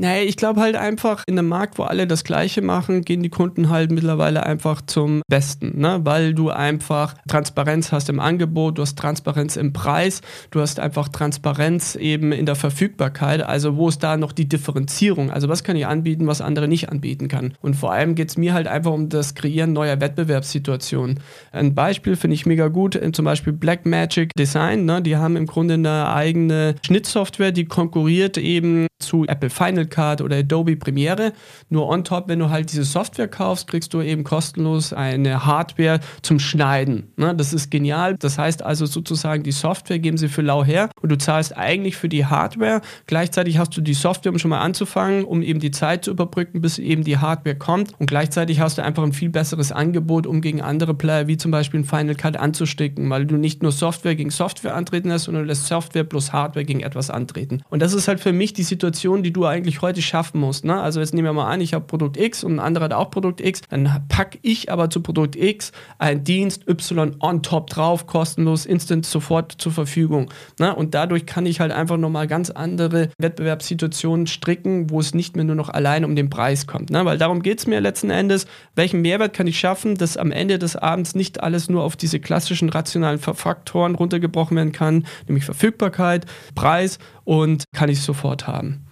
Naja, 0.00 0.22
ich 0.22 0.36
glaube 0.36 0.60
halt 0.60 0.76
einfach, 0.76 1.24
in 1.26 1.36
einem 1.36 1.48
Markt, 1.48 1.76
wo 1.76 1.82
alle 1.82 2.06
das 2.06 2.22
Gleiche 2.22 2.62
machen, 2.62 3.02
gehen 3.02 3.20
die 3.20 3.30
Kunden 3.30 3.68
halt 3.68 3.90
mittlerweile 3.90 4.46
einfach 4.46 4.80
zum 4.80 5.22
Besten, 5.28 5.80
ne? 5.80 5.98
weil 6.04 6.34
du 6.34 6.50
einfach 6.50 7.16
Transparenz 7.26 7.90
hast 7.90 8.08
im 8.08 8.20
Angebot, 8.20 8.78
du 8.78 8.82
hast 8.82 8.96
Transparenz 8.96 9.56
im 9.56 9.72
Preis, 9.72 10.20
du 10.52 10.60
hast 10.60 10.78
einfach 10.78 11.08
Transparenz 11.08 11.96
eben 11.96 12.30
in 12.30 12.46
der 12.46 12.54
Verfügbarkeit. 12.54 13.42
Also 13.42 13.76
wo 13.76 13.88
ist 13.88 14.04
da 14.04 14.16
noch 14.16 14.30
die 14.30 14.48
Differenzierung? 14.48 15.32
Also 15.32 15.48
was 15.48 15.64
kann 15.64 15.74
ich 15.74 15.88
anbieten, 15.88 16.28
was 16.28 16.40
andere 16.42 16.68
nicht 16.68 16.90
anbieten 16.90 17.26
kann? 17.26 17.54
Und 17.60 17.74
vor 17.74 17.90
allem 17.90 18.14
geht 18.14 18.28
es 18.28 18.36
mir 18.36 18.54
halt 18.54 18.68
einfach 18.68 18.92
um 18.92 19.08
das 19.08 19.34
Kreieren 19.34 19.72
neuer 19.72 20.00
Wettbewerbssituationen. 20.00 21.18
Ein 21.50 21.74
Beispiel 21.74 22.14
finde 22.14 22.34
ich 22.34 22.46
mega 22.46 22.68
gut, 22.68 22.96
zum 23.14 23.24
Beispiel 23.24 23.52
Blackmagic 23.52 24.30
Design, 24.38 24.84
ne? 24.84 25.02
die 25.02 25.16
haben 25.16 25.34
im 25.34 25.46
Grunde 25.46 25.74
eine 25.74 26.08
eigene 26.12 26.76
Schnittsoftware, 26.86 27.50
die 27.50 27.64
konkurriert 27.64 28.38
eben 28.38 28.86
zu 29.00 29.24
Apple 29.26 29.50
Final 29.50 29.87
Cut 29.88 30.20
oder 30.20 30.36
Adobe 30.36 30.76
Premiere. 30.76 31.32
Nur 31.68 31.88
on 31.88 32.04
top, 32.04 32.28
wenn 32.28 32.38
du 32.38 32.50
halt 32.50 32.70
diese 32.72 32.84
Software 32.84 33.28
kaufst, 33.28 33.68
kriegst 33.68 33.92
du 33.94 34.00
eben 34.00 34.24
kostenlos 34.24 34.92
eine 34.92 35.44
Hardware 35.44 36.00
zum 36.22 36.38
Schneiden. 36.38 37.12
Ne? 37.16 37.34
Das 37.34 37.52
ist 37.52 37.70
genial. 37.70 38.16
Das 38.18 38.38
heißt 38.38 38.62
also 38.62 38.86
sozusagen, 38.86 39.42
die 39.42 39.52
Software 39.52 39.98
geben 39.98 40.16
sie 40.16 40.28
für 40.28 40.42
lau 40.42 40.64
her 40.64 40.90
und 41.00 41.10
du 41.10 41.18
zahlst 41.18 41.56
eigentlich 41.56 41.96
für 41.96 42.08
die 42.08 42.26
Hardware. 42.26 42.80
Gleichzeitig 43.06 43.58
hast 43.58 43.76
du 43.76 43.80
die 43.80 43.94
Software, 43.94 44.32
um 44.32 44.38
schon 44.38 44.50
mal 44.50 44.60
anzufangen, 44.60 45.24
um 45.24 45.42
eben 45.42 45.60
die 45.60 45.70
Zeit 45.70 46.04
zu 46.04 46.10
überbrücken, 46.10 46.60
bis 46.60 46.78
eben 46.78 47.04
die 47.04 47.18
Hardware 47.18 47.56
kommt. 47.56 47.92
Und 47.98 48.06
gleichzeitig 48.06 48.60
hast 48.60 48.78
du 48.78 48.82
einfach 48.82 49.02
ein 49.02 49.12
viel 49.12 49.30
besseres 49.30 49.72
Angebot, 49.72 50.26
um 50.26 50.40
gegen 50.40 50.60
andere 50.60 50.94
Player 50.94 51.26
wie 51.26 51.36
zum 51.36 51.50
Beispiel 51.50 51.80
ein 51.80 51.84
Final 51.84 52.14
Cut 52.14 52.36
anzustecken, 52.36 53.08
weil 53.10 53.26
du 53.26 53.36
nicht 53.36 53.62
nur 53.62 53.72
Software 53.72 54.14
gegen 54.14 54.30
Software 54.30 54.74
antreten 54.74 55.08
lässt, 55.08 55.24
sondern 55.24 55.44
du 55.44 55.48
lässt 55.48 55.66
Software 55.66 56.04
plus 56.04 56.32
Hardware 56.32 56.64
gegen 56.64 56.80
etwas 56.80 57.10
antreten. 57.10 57.62
Und 57.70 57.80
das 57.80 57.94
ist 57.94 58.08
halt 58.08 58.20
für 58.20 58.32
mich 58.32 58.52
die 58.52 58.62
Situation, 58.62 59.22
die 59.22 59.32
du 59.32 59.46
eigentlich 59.46 59.77
heute 59.82 60.02
schaffen 60.02 60.40
musst. 60.40 60.64
Ne? 60.64 60.80
Also 60.80 61.00
jetzt 61.00 61.14
nehmen 61.14 61.26
wir 61.26 61.32
mal 61.32 61.50
an, 61.50 61.60
ich 61.60 61.74
habe 61.74 61.84
Produkt 61.84 62.16
X 62.16 62.44
und 62.44 62.56
ein 62.56 62.60
anderer 62.60 62.84
hat 62.84 62.92
auch 62.92 63.10
Produkt 63.10 63.40
X, 63.40 63.62
dann 63.68 64.04
packe 64.08 64.38
ich 64.42 64.70
aber 64.70 64.90
zu 64.90 65.00
Produkt 65.00 65.36
X 65.36 65.72
einen 65.98 66.24
Dienst 66.24 66.68
Y 66.68 67.16
on 67.20 67.42
top 67.42 67.70
drauf, 67.70 68.06
kostenlos, 68.06 68.66
instant 68.66 69.06
sofort 69.06 69.52
zur 69.58 69.72
Verfügung. 69.72 70.30
Ne? 70.58 70.74
Und 70.74 70.94
dadurch 70.94 71.26
kann 71.26 71.46
ich 71.46 71.60
halt 71.60 71.72
einfach 71.72 71.96
nochmal 71.96 72.26
ganz 72.26 72.50
andere 72.50 73.10
Wettbewerbssituationen 73.18 74.26
stricken, 74.26 74.90
wo 74.90 75.00
es 75.00 75.14
nicht 75.14 75.36
mehr 75.36 75.44
nur 75.44 75.56
noch 75.56 75.68
allein 75.68 76.04
um 76.04 76.16
den 76.16 76.30
Preis 76.30 76.66
kommt. 76.66 76.90
Ne? 76.90 77.04
Weil 77.04 77.18
darum 77.18 77.42
geht 77.42 77.58
es 77.58 77.66
mir 77.66 77.80
letzten 77.80 78.10
Endes, 78.10 78.46
welchen 78.74 79.02
Mehrwert 79.02 79.34
kann 79.34 79.46
ich 79.46 79.58
schaffen, 79.58 79.96
dass 79.96 80.16
am 80.16 80.32
Ende 80.32 80.58
des 80.58 80.76
Abends 80.76 81.14
nicht 81.14 81.42
alles 81.42 81.68
nur 81.68 81.82
auf 81.82 81.96
diese 81.96 82.20
klassischen 82.20 82.68
rationalen 82.68 83.18
Faktoren 83.18 83.94
runtergebrochen 83.94 84.56
werden 84.56 84.72
kann, 84.72 85.06
nämlich 85.26 85.44
Verfügbarkeit, 85.44 86.26
Preis 86.54 86.98
und 87.24 87.64
kann 87.74 87.88
ich 87.88 88.02
sofort 88.02 88.46
haben. 88.46 88.87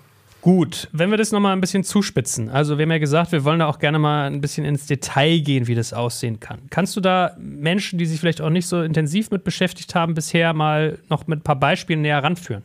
Gut, 0.46 0.86
wenn 0.92 1.10
wir 1.10 1.16
das 1.16 1.32
nochmal 1.32 1.54
ein 1.54 1.60
bisschen 1.60 1.82
zuspitzen. 1.82 2.50
Also, 2.50 2.78
wir 2.78 2.84
haben 2.84 2.92
ja 2.92 2.98
gesagt, 2.98 3.32
wir 3.32 3.42
wollen 3.42 3.58
da 3.58 3.66
auch 3.66 3.80
gerne 3.80 3.98
mal 3.98 4.28
ein 4.28 4.40
bisschen 4.40 4.64
ins 4.64 4.86
Detail 4.86 5.40
gehen, 5.40 5.66
wie 5.66 5.74
das 5.74 5.92
aussehen 5.92 6.38
kann. 6.38 6.60
Kannst 6.70 6.94
du 6.94 7.00
da 7.00 7.34
Menschen, 7.36 7.98
die 7.98 8.06
sich 8.06 8.20
vielleicht 8.20 8.40
auch 8.40 8.50
nicht 8.50 8.68
so 8.68 8.80
intensiv 8.80 9.32
mit 9.32 9.42
beschäftigt 9.42 9.96
haben, 9.96 10.14
bisher 10.14 10.52
mal 10.52 11.00
noch 11.10 11.26
mit 11.26 11.40
ein 11.40 11.42
paar 11.42 11.58
Beispielen 11.58 12.02
näher 12.02 12.22
ranführen? 12.22 12.62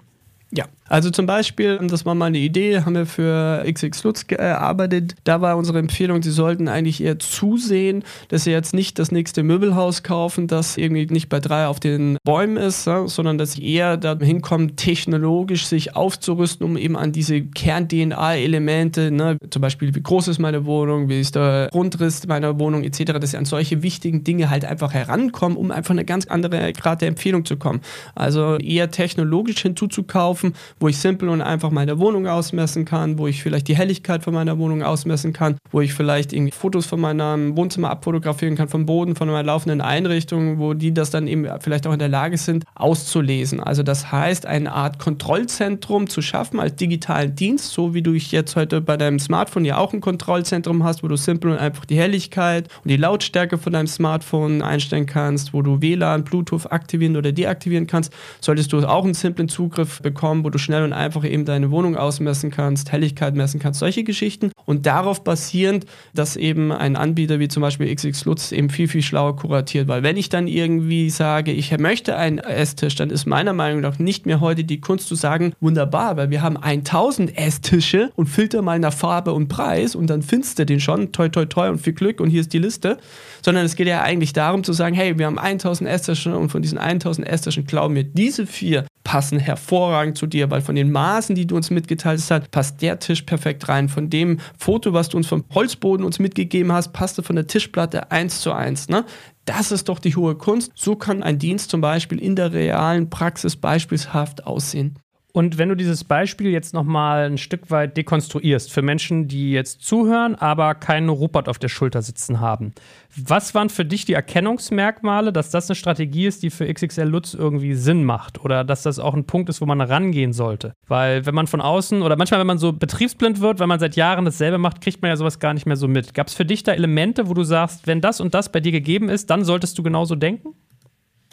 Ja, 0.52 0.66
also 0.92 1.10
zum 1.10 1.26
Beispiel, 1.26 1.80
das 1.88 2.06
war 2.06 2.16
mal 2.16 2.26
eine 2.26 2.40
Idee, 2.40 2.82
haben 2.82 2.96
wir 2.96 3.06
für 3.06 3.64
XX 3.72 4.04
Lutz 4.04 4.28
gearbeitet. 4.28 5.16
Da 5.24 5.40
war 5.40 5.56
unsere 5.56 5.80
Empfehlung, 5.80 6.22
sie 6.22 6.32
sollten 6.32 6.68
eigentlich 6.68 7.02
eher 7.02 7.18
zusehen, 7.18 8.04
dass 8.28 8.44
sie 8.44 8.52
jetzt 8.52 8.74
nicht 8.74 9.00
das 9.00 9.12
nächste 9.12 9.44
Möbelhaus 9.44 10.04
kaufen, 10.04 10.48
das 10.48 10.78
irgendwie 10.78 11.06
nicht 11.06 11.30
bei 11.30 11.40
drei 11.40 11.68
auf 11.68 11.80
den 11.80 12.18
Bäumen 12.24 12.58
ist, 12.58 12.84
sondern 12.84 13.38
dass 13.38 13.54
sie 13.54 13.66
eher 13.66 13.98
dahin 13.98 14.42
kommen, 14.42 14.76
technologisch 14.76 15.66
sich 15.66 15.96
aufzurüsten, 15.96 16.66
um 16.66 16.76
eben 16.76 16.98
an 16.98 17.12
diese 17.14 17.42
Kern-DNA-Elemente, 17.42 19.12
ne, 19.12 19.38
zum 19.50 19.62
Beispiel 19.62 19.96
wie 19.96 20.04
groß 20.04 20.28
ist 20.28 20.40
meine 20.40 20.66
Wohnung, 20.66 21.08
wie 21.08 21.22
ist 21.22 21.36
der 21.36 21.70
Grundriss 21.72 22.28
meiner 22.28 22.60
Wohnung 22.60 22.84
etc., 22.84 23.14
dass 23.14 23.32
sie 23.32 23.38
an 23.38 23.46
solche 23.46 23.82
wichtigen 23.82 24.24
Dinge 24.24 24.50
halt 24.50 24.66
einfach 24.66 24.94
herankommen, 24.94 25.58
um 25.58 25.72
einfach 25.72 25.92
eine 25.92 26.06
ganz 26.06 26.28
andere 26.28 26.74
Grad 26.74 27.02
der 27.02 27.08
Empfehlung 27.08 27.46
zu 27.46 27.56
kommen. 27.56 27.82
Also 28.14 28.58
eher 28.58 28.92
technologisch 28.92 29.62
hinzuzukaufen 29.62 30.52
kaufen, 30.52 30.54
wo 30.82 30.88
ich 30.88 30.98
simpel 30.98 31.30
und 31.30 31.42
einfach 31.42 31.70
meine 31.70 32.00
Wohnung 32.00 32.28
ausmessen 32.28 32.86
kann, 32.86 33.18
wo 33.20 33.28
ich 33.28 33.44
vielleicht 33.44 33.68
die 33.68 33.78
Helligkeit 33.78 34.24
von 34.24 34.34
meiner 34.34 34.58
Wohnung 34.58 34.82
ausmessen 34.82 35.32
kann, 35.32 35.58
wo 35.72 35.80
ich 35.82 35.94
vielleicht 35.94 36.34
irgendwie 36.34 36.52
Fotos 36.52 36.88
von 36.88 37.00
meinem 37.00 37.56
Wohnzimmer 37.56 37.92
abfotografieren 37.92 38.56
kann, 38.56 38.68
vom 38.68 38.86
Boden, 38.86 39.16
von 39.16 39.28
meiner 39.28 39.44
laufenden 39.44 39.80
Einrichtung, 39.80 40.58
wo 40.58 40.74
die 40.74 40.94
das 40.94 41.12
dann 41.12 41.28
eben 41.28 41.48
vielleicht 41.60 41.86
auch 41.86 41.94
in 41.94 42.00
der 42.00 42.10
Lage 42.10 42.38
sind, 42.38 42.66
auszulesen. 42.74 43.62
Also 43.62 43.84
das 43.84 44.12
heißt, 44.12 44.48
eine 44.48 44.72
Art 44.74 44.98
Kontrollzentrum 44.98 46.10
zu 46.10 46.22
schaffen 46.22 46.60
als 46.60 46.76
digitalen 46.76 47.36
Dienst, 47.36 47.72
so 47.72 47.94
wie 47.94 48.02
du 48.02 48.14
jetzt 48.14 48.56
heute 48.56 48.82
bei 48.82 48.98
deinem 48.98 49.20
Smartphone 49.20 49.66
ja 49.66 49.78
auch 49.78 49.94
ein 49.94 50.02
Kontrollzentrum 50.02 50.84
hast, 50.84 51.04
wo 51.04 51.08
du 51.08 51.16
simpel 51.16 51.52
und 51.52 51.58
einfach 51.58 51.86
die 51.86 51.98
Helligkeit 51.98 52.68
und 52.84 52.90
die 52.90 52.98
Lautstärke 52.98 53.60
von 53.60 53.72
deinem 53.72 53.88
Smartphone 53.88 54.64
einstellen 54.64 55.06
kannst, 55.06 55.54
wo 55.54 55.62
du 55.62 55.82
WLAN, 55.82 56.24
Bluetooth 56.24 56.72
aktivieren 56.72 57.18
oder 57.18 57.32
deaktivieren 57.32 57.86
kannst, 57.86 58.12
solltest 58.40 58.74
du 58.74 58.80
auch 58.80 59.04
einen 59.04 59.14
simplen 59.14 59.48
Zugriff 59.48 60.02
bekommen 60.02 60.44
wo 60.44 60.50
du 60.50 60.58
schnell 60.72 60.84
und 60.86 60.94
einfach 60.94 61.26
eben 61.26 61.44
deine 61.44 61.70
Wohnung 61.70 61.98
ausmessen 61.98 62.50
kannst, 62.50 62.94
Helligkeit 62.94 63.36
messen 63.36 63.60
kannst, 63.60 63.82
solche 63.82 64.06
Geschichten. 64.06 64.52
Und 64.66 64.86
darauf 64.86 65.22
basierend, 65.22 65.86
dass 66.14 66.38
eben 66.38 66.72
ein 66.72 66.96
Anbieter 66.96 67.40
wie 67.40 67.50
zum 67.50 67.60
Beispiel 67.60 67.94
XX 67.94 68.24
Lutz 68.24 68.54
eben 68.54 68.70
viel, 68.70 68.88
viel 68.88 69.02
schlauer 69.02 69.36
kuratiert. 69.36 69.90
Weil 69.90 70.02
wenn 70.02 70.16
ich 70.16 70.30
dann 70.30 70.48
irgendwie 70.48 71.10
sage, 71.10 71.52
ich 71.52 71.78
möchte 71.78 72.16
einen 72.16 72.38
Esstisch, 72.38 72.96
dann 72.96 73.10
ist 73.10 73.26
meiner 73.26 73.52
Meinung 73.52 73.82
nach 73.82 74.00
nicht 74.00 74.26
mehr 74.26 74.40
heute 74.40 74.64
die 74.64 74.80
Kunst 74.80 75.10
zu 75.10 75.16
sagen, 75.16 75.52
wunderbar, 75.60 76.16
weil 76.16 76.30
wir 76.30 76.42
haben 76.42 76.56
1000 76.56 77.38
Esstische 77.38 78.12
und 78.16 78.28
filter 78.28 78.62
mal 78.62 78.80
nach 78.80 78.94
Farbe 78.94 79.34
und 79.34 79.50
Preis 79.50 79.94
und 79.94 80.08
dann 80.08 80.22
findest 80.22 80.58
du 80.58 80.66
den 80.66 80.80
schon, 80.80 81.12
toi, 81.12 81.28
toi, 81.28 81.46
toi 81.46 81.68
und 81.68 81.80
viel 81.80 81.94
Glück 81.94 82.22
und 82.22 82.30
hier 82.30 82.40
ist 82.40 82.54
die 82.54 82.60
Liste. 82.60 82.98
Sondern 83.44 83.66
es 83.66 83.76
geht 83.76 83.88
ja 83.88 84.04
eigentlich 84.04 84.32
darum 84.32 84.64
zu 84.64 84.72
sagen, 84.72 84.96
hey, 84.96 85.18
wir 85.18 85.26
haben 85.26 85.40
1000 85.40 85.90
Esstische 85.90 86.38
und 86.38 86.50
von 86.50 86.62
diesen 86.62 86.78
1000 86.78 87.28
Esstischen 87.28 87.66
glauben 87.66 87.96
wir 87.96 88.04
diese 88.06 88.46
vier 88.46 88.86
passen 89.12 89.40
hervorragend 89.40 90.18
zu 90.18 90.26
dir, 90.26 90.50
weil 90.52 90.62
von 90.62 90.74
den 90.74 90.90
Maßen, 90.90 91.36
die 91.36 91.46
du 91.46 91.58
uns 91.58 91.70
mitgeteilt 91.70 92.22
hast, 92.30 92.50
passt 92.50 92.82
der 92.82 92.98
Tisch 92.98 93.24
perfekt 93.24 93.68
rein. 93.68 93.90
Von 93.90 94.10
dem 94.10 94.40
Foto, 94.58 94.94
was 94.94 95.10
du 95.10 95.18
uns 95.18 95.28
vom 95.28 95.44
Holzboden 95.54 96.06
uns 96.06 96.18
mitgegeben 96.18 96.72
hast, 96.72 96.94
passte 96.94 97.22
von 97.22 97.36
der 97.36 97.46
Tischplatte 97.46 98.10
eins 98.10 98.40
zu 98.40 98.54
eins. 98.54 98.88
Ne? 98.88 99.04
Das 99.44 99.74
ist 99.74 99.90
doch 99.90 100.00
die 100.00 100.16
hohe 100.16 100.36
Kunst. 100.36 100.72
So 100.76 100.96
kann 100.96 101.24
ein 101.24 101.40
Dienst 101.40 101.72
zum 101.72 101.82
Beispiel 101.82 102.20
in 102.20 102.38
der 102.38 102.54
realen 102.54 103.10
Praxis 103.10 103.58
beispielshaft 103.58 104.48
aussehen. 104.48 104.98
Und 105.34 105.58
wenn 105.58 105.70
du 105.70 105.76
dieses 105.76 106.04
Beispiel 106.04 106.50
jetzt 106.50 106.74
nochmal 106.74 107.26
ein 107.26 107.38
Stück 107.38 107.72
weit 107.72 107.96
dekonstruierst 107.96 108.72
für 108.72 108.82
Menschen, 108.82 109.28
die 109.28 109.52
jetzt 109.52 109.82
zuhören, 109.82 110.36
aber 110.36 110.76
keinen 110.76 111.10
Rupert 111.10 111.48
auf 111.48 111.58
der 111.58 111.70
Schulter 111.70 112.02
sitzen 112.02 112.40
haben. 112.40 112.74
Was 113.16 113.56
waren 113.56 113.70
für 113.70 113.86
dich 113.86 114.06
die 114.06 114.14
Erkennungsmerkmale, 114.14 115.32
dass 115.32 115.50
das 115.50 115.70
eine 115.70 115.76
Strategie 115.76 116.28
ist, 116.28 116.44
die 116.44 116.50
für 116.50 116.72
XXL 116.72 117.04
Lutz 117.04 117.34
irgendwie 117.34 117.74
Sinn 117.74 118.04
macht? 118.04 118.44
Oder 118.44 118.64
dass 118.64 118.84
das 118.84 119.00
auch 119.00 119.14
ein 119.14 119.26
Punkt 119.26 119.50
ist, 119.50 119.62
wo 119.62 119.66
man 119.66 119.82
rangehen 119.82 120.34
sollte? 120.34 120.74
Weil 120.88 121.26
wenn 121.26 121.36
man 121.36 121.48
von 121.48 121.62
außen 121.62 122.02
oder 122.02 122.18
manchmal, 122.18 122.40
wenn 122.40 122.48
man 122.48 122.58
so 122.58 122.74
betriebsblind 122.74 123.40
wird, 123.42 123.60
wenn 123.60 123.70
man 123.70 123.80
seit 123.80 123.96
Jahren 123.96 124.26
dasselbe 124.26 124.58
macht, 124.58 124.82
kriegt 124.82 125.02
man 125.02 125.10
ja 125.10 125.16
sowas 125.16 125.40
gar 125.40 125.54
nicht 125.54 125.66
mehr 125.66 125.78
so 125.78 125.88
mit. 125.88 126.14
Gab 126.14 126.28
es 126.28 126.34
für 126.34 126.46
dich 126.46 126.64
da 126.64 126.74
Elemente, 126.74 127.30
wo 127.30 127.34
du 127.34 127.44
sagst, 127.44 127.88
wenn 127.88 128.02
das 128.02 128.20
und 128.20 128.34
das 128.34 128.52
bei 128.52 128.60
dir 128.60 128.72
gegeben 128.72 129.10
ist, 129.10 129.30
dann 129.30 129.44
solltest 129.46 129.78
du 129.78 129.84
genauso 129.84 130.16
denken? 130.16 130.56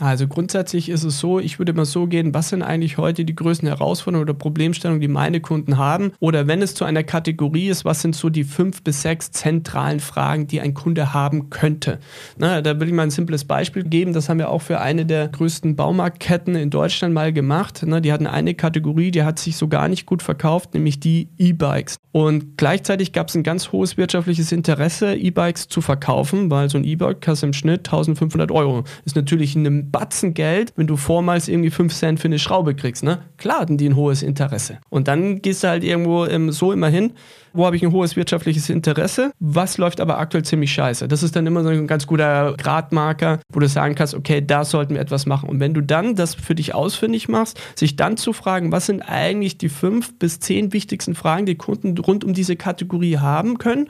Also 0.01 0.29
grundsätzlich 0.29 0.91
ist 0.91 1.03
es 1.03 1.19
so, 1.19 1.41
ich 1.41 1.59
würde 1.59 1.73
mal 1.73 1.85
so 1.85 2.07
gehen, 2.07 2.33
was 2.33 2.51
sind 2.51 2.63
eigentlich 2.63 2.99
heute 2.99 3.25
die 3.25 3.35
größten 3.35 3.67
Herausforderungen 3.67 4.29
oder 4.29 4.35
Problemstellungen, 4.35 5.01
die 5.01 5.09
meine 5.09 5.41
Kunden 5.41 5.77
haben? 5.77 6.13
Oder 6.21 6.47
wenn 6.47 6.63
es 6.63 6.77
zu 6.77 6.85
einer 6.85 7.03
Kategorie 7.03 7.67
ist, 7.67 7.85
was 7.85 8.03
sind 8.03 8.15
so 8.15 8.29
die 8.29 8.45
fünf 8.45 8.85
bis 8.85 9.03
sechs 9.03 9.33
zentralen 9.33 9.99
Fragen, 9.99 10.47
die 10.47 10.61
ein 10.61 10.73
Kunde 10.73 11.15
haben 11.15 11.51
könnte? 11.51 11.99
Na, 12.37 12.63
da 12.63 12.79
will 12.79 12.87
ich 12.87 12.95
mal 12.95 13.03
ein 13.03 13.11
simples 13.11 13.45
Beispiel 13.45 13.83
geben. 13.83 14.13
Das 14.13 14.29
haben 14.29 14.39
wir 14.39 14.51
auch 14.51 14.63
für 14.63 14.81
eine 14.81 15.05
der 15.05 15.27
größten 15.29 15.75
Baumarktketten 15.75 16.55
in 16.55 16.71
Deutschland 16.71 17.13
mal 17.13 17.33
gemacht. 17.33 17.83
Na, 17.85 17.99
die 17.99 18.13
hatten 18.13 18.29
eine 18.29 18.55
Kategorie, 18.55 19.11
die 19.11 19.25
hat 19.25 19.41
sich 19.41 19.57
so 19.57 19.67
gar 19.67 19.89
nicht 19.89 20.07
gut 20.07 20.23
verkauft, 20.23 20.75
nämlich 20.75 21.01
die 21.01 21.29
E-Bikes. 21.39 21.97
Und 22.13 22.57
gleichzeitig 22.57 23.13
gab 23.13 23.29
es 23.29 23.35
ein 23.35 23.43
ganz 23.43 23.73
hohes 23.73 23.97
wirtschaftliches 23.97 24.53
Interesse, 24.53 25.15
E-Bikes 25.15 25.69
zu 25.69 25.81
verkaufen, 25.81 26.51
weil 26.51 26.71
so 26.71 26.79
ein 26.79 26.85
E-Bike 26.85 27.21
kostet 27.25 27.49
im 27.49 27.53
Schnitt 27.53 27.89
1500 27.89 28.51
Euro. 28.53 28.85
Ist 29.05 29.17
natürlich 29.17 29.57
in 29.57 29.88
Batzen 29.91 30.35
Geld, 30.35 30.73
wenn 30.77 30.87
du 30.87 30.97
vormals 30.97 31.49
irgendwie 31.49 31.71
5 31.71 31.95
Cent 31.95 32.21
für 32.21 32.29
eine 32.29 32.39
Schraube 32.39 32.75
kriegst. 32.75 33.03
Ne? 33.03 33.23
Klar 33.37 33.61
hatten 33.61 33.77
die 33.77 33.89
ein 33.89 33.97
hohes 33.97 34.23
Interesse. 34.23 34.79
Und 34.91 35.09
dann 35.09 35.43
gehst 35.43 35.65
du 35.65 35.69
halt 35.69 35.85
irgendwo 35.85 36.27
ähm, 36.27 36.53
so 36.53 36.73
immer 36.73 36.89
hin, 36.89 37.13
wo 37.53 37.67
habe 37.67 37.77
ich 37.77 37.83
ein 37.83 37.93
hohes 37.93 38.17
wirtschaftliches 38.17 38.71
Interesse, 38.71 39.33
was 39.41 39.79
läuft 39.79 40.01
aber 40.01 40.19
aktuell 40.19 40.45
ziemlich 40.45 40.73
scheiße. 40.73 41.09
Das 41.09 41.23
ist 41.23 41.35
dann 41.35 41.47
immer 41.47 41.63
so 41.63 41.71
ein 41.71 41.87
ganz 41.87 42.07
guter 42.07 42.55
Gradmarker, 42.57 43.41
wo 43.53 43.61
du 43.61 43.69
sagen 43.69 43.95
kannst, 43.95 44.15
okay, 44.15 44.45
da 44.45 44.65
sollten 44.65 44.95
wir 44.95 45.01
etwas 45.01 45.27
machen. 45.27 45.49
Und 45.49 45.61
wenn 45.61 45.75
du 45.75 45.81
dann 45.81 46.15
das 46.15 46.35
für 46.35 46.55
dich 46.55 46.75
ausfindig 46.75 47.29
machst, 47.29 47.61
sich 47.75 47.97
dann 47.97 48.17
zu 48.17 48.33
fragen, 48.33 48.73
was 48.73 48.87
sind 48.87 49.03
eigentlich 49.03 49.59
die 49.59 49.69
fünf 49.69 50.19
bis 50.19 50.41
zehn 50.41 50.73
wichtigsten 50.73 51.15
Fragen, 51.15 51.47
die 51.47 51.57
Kunden 51.57 51.97
rund 51.99 52.25
um 52.25 52.33
diese 52.35 52.57
Kategorie 52.57 53.19
haben 53.19 53.59
können, 53.59 53.89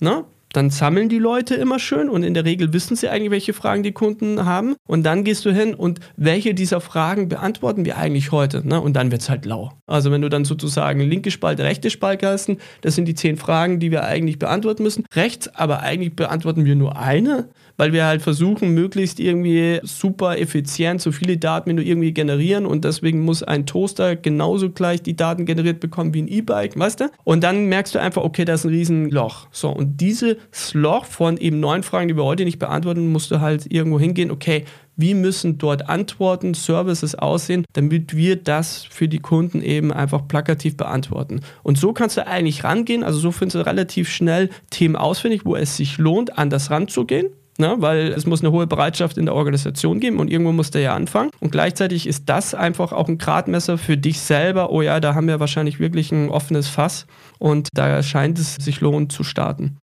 ne? 0.00 0.24
Dann 0.52 0.70
sammeln 0.70 1.08
die 1.08 1.18
Leute 1.18 1.54
immer 1.54 1.78
schön 1.78 2.08
und 2.08 2.22
in 2.22 2.34
der 2.34 2.44
Regel 2.44 2.72
wissen 2.72 2.96
sie 2.96 3.08
eigentlich, 3.08 3.30
welche 3.30 3.52
Fragen 3.52 3.82
die 3.82 3.92
Kunden 3.92 4.44
haben. 4.44 4.76
Und 4.86 5.04
dann 5.04 5.24
gehst 5.24 5.44
du 5.44 5.52
hin 5.52 5.74
und 5.74 6.00
welche 6.16 6.54
dieser 6.54 6.80
Fragen 6.80 7.28
beantworten 7.28 7.84
wir 7.84 7.96
eigentlich 7.96 8.32
heute? 8.32 8.66
Ne? 8.66 8.80
Und 8.80 8.94
dann 8.94 9.10
wird 9.10 9.22
es 9.22 9.30
halt 9.30 9.46
lau. 9.46 9.72
Also 9.86 10.10
wenn 10.10 10.22
du 10.22 10.28
dann 10.28 10.44
sozusagen 10.44 11.00
linke 11.00 11.30
Spalte, 11.30 11.64
rechte 11.64 11.90
Spalte 11.90 12.28
hast, 12.28 12.50
das 12.80 12.94
sind 12.94 13.06
die 13.06 13.14
zehn 13.14 13.36
Fragen, 13.36 13.80
die 13.80 13.90
wir 13.90 14.04
eigentlich 14.04 14.38
beantworten 14.38 14.82
müssen. 14.82 15.04
Rechts, 15.14 15.54
aber 15.54 15.80
eigentlich 15.80 16.16
beantworten 16.16 16.64
wir 16.64 16.74
nur 16.74 16.96
eine 16.98 17.48
weil 17.80 17.94
wir 17.94 18.04
halt 18.04 18.20
versuchen, 18.20 18.74
möglichst 18.74 19.18
irgendwie 19.18 19.80
super 19.84 20.38
effizient 20.38 21.00
so 21.00 21.12
viele 21.12 21.38
Daten 21.38 21.70
wie 21.70 21.72
nur 21.72 21.84
irgendwie 21.84 22.12
generieren 22.12 22.66
und 22.66 22.84
deswegen 22.84 23.20
muss 23.20 23.42
ein 23.42 23.64
Toaster 23.64 24.16
genauso 24.16 24.68
gleich 24.68 25.00
die 25.00 25.16
Daten 25.16 25.46
generiert 25.46 25.80
bekommen 25.80 26.12
wie 26.12 26.20
ein 26.20 26.28
E-Bike, 26.28 26.78
weißt 26.78 27.00
du? 27.00 27.10
Und 27.24 27.42
dann 27.42 27.70
merkst 27.70 27.94
du 27.94 27.98
einfach, 27.98 28.22
okay, 28.22 28.44
da 28.44 28.52
ist 28.52 28.66
ein 28.66 28.70
Riesenloch. 28.70 29.48
So, 29.50 29.70
und 29.70 29.98
dieses 29.98 30.36
Loch 30.72 31.04
von 31.04 31.36
eben 31.36 31.60
neun 31.60 31.82
Fragen, 31.82 32.08
die 32.08 32.16
wir 32.16 32.24
heute 32.24 32.44
nicht 32.44 32.58
beantworten, 32.58 33.10
musst 33.12 33.30
du 33.30 33.40
halt 33.40 33.70
irgendwo 33.70 33.98
hingehen, 33.98 34.30
okay, 34.30 34.64
wie 34.96 35.14
müssen 35.14 35.58
dort 35.58 35.88
Antworten, 35.88 36.54
Services 36.54 37.14
aussehen, 37.14 37.64
damit 37.72 38.14
wir 38.14 38.36
das 38.36 38.84
für 38.84 39.08
die 39.08 39.20
Kunden 39.20 39.62
eben 39.62 39.92
einfach 39.92 40.28
plakativ 40.28 40.76
beantworten. 40.76 41.40
Und 41.62 41.78
so 41.78 41.92
kannst 41.92 42.16
du 42.16 42.26
eigentlich 42.26 42.64
rangehen, 42.64 43.02
also 43.02 43.18
so 43.18 43.32
findest 43.32 43.56
du 43.56 43.66
relativ 43.66 44.10
schnell 44.10 44.50
Themen 44.70 44.96
ausfindig, 44.96 45.44
wo 45.44 45.56
es 45.56 45.76
sich 45.76 45.96
lohnt, 45.98 46.38
anders 46.38 46.70
ranzugehen 46.70 47.30
ne? 47.60 47.76
weil 47.78 48.08
es 48.08 48.26
muss 48.26 48.40
eine 48.40 48.50
hohe 48.50 48.66
Bereitschaft 48.66 49.16
in 49.16 49.26
der 49.26 49.34
Organisation 49.34 50.00
geben 50.00 50.18
und 50.18 50.28
irgendwo 50.28 50.50
muss 50.50 50.72
der 50.72 50.82
ja 50.82 50.94
anfangen. 50.94 51.30
Und 51.38 51.52
gleichzeitig 51.52 52.08
ist 52.08 52.28
das 52.28 52.54
einfach 52.54 52.92
auch 52.92 53.08
ein 53.08 53.18
Gradmesser 53.18 53.78
für 53.78 53.96
dich 53.96 54.18
selber. 54.18 54.72
Oh 54.72 54.82
ja, 54.82 54.98
da 54.98 55.14
haben 55.14 55.28
wir 55.28 55.38
wahrscheinlich 55.38 55.78
wirklich 55.78 56.10
ein 56.10 56.30
offenes 56.30 56.66
Fass 56.66 57.06
und 57.38 57.68
da 57.72 58.02
scheint 58.02 58.38
es 58.38 58.56
sich 58.56 58.80
lohnen 58.80 59.10
zu 59.10 59.22
starten. 59.22 59.78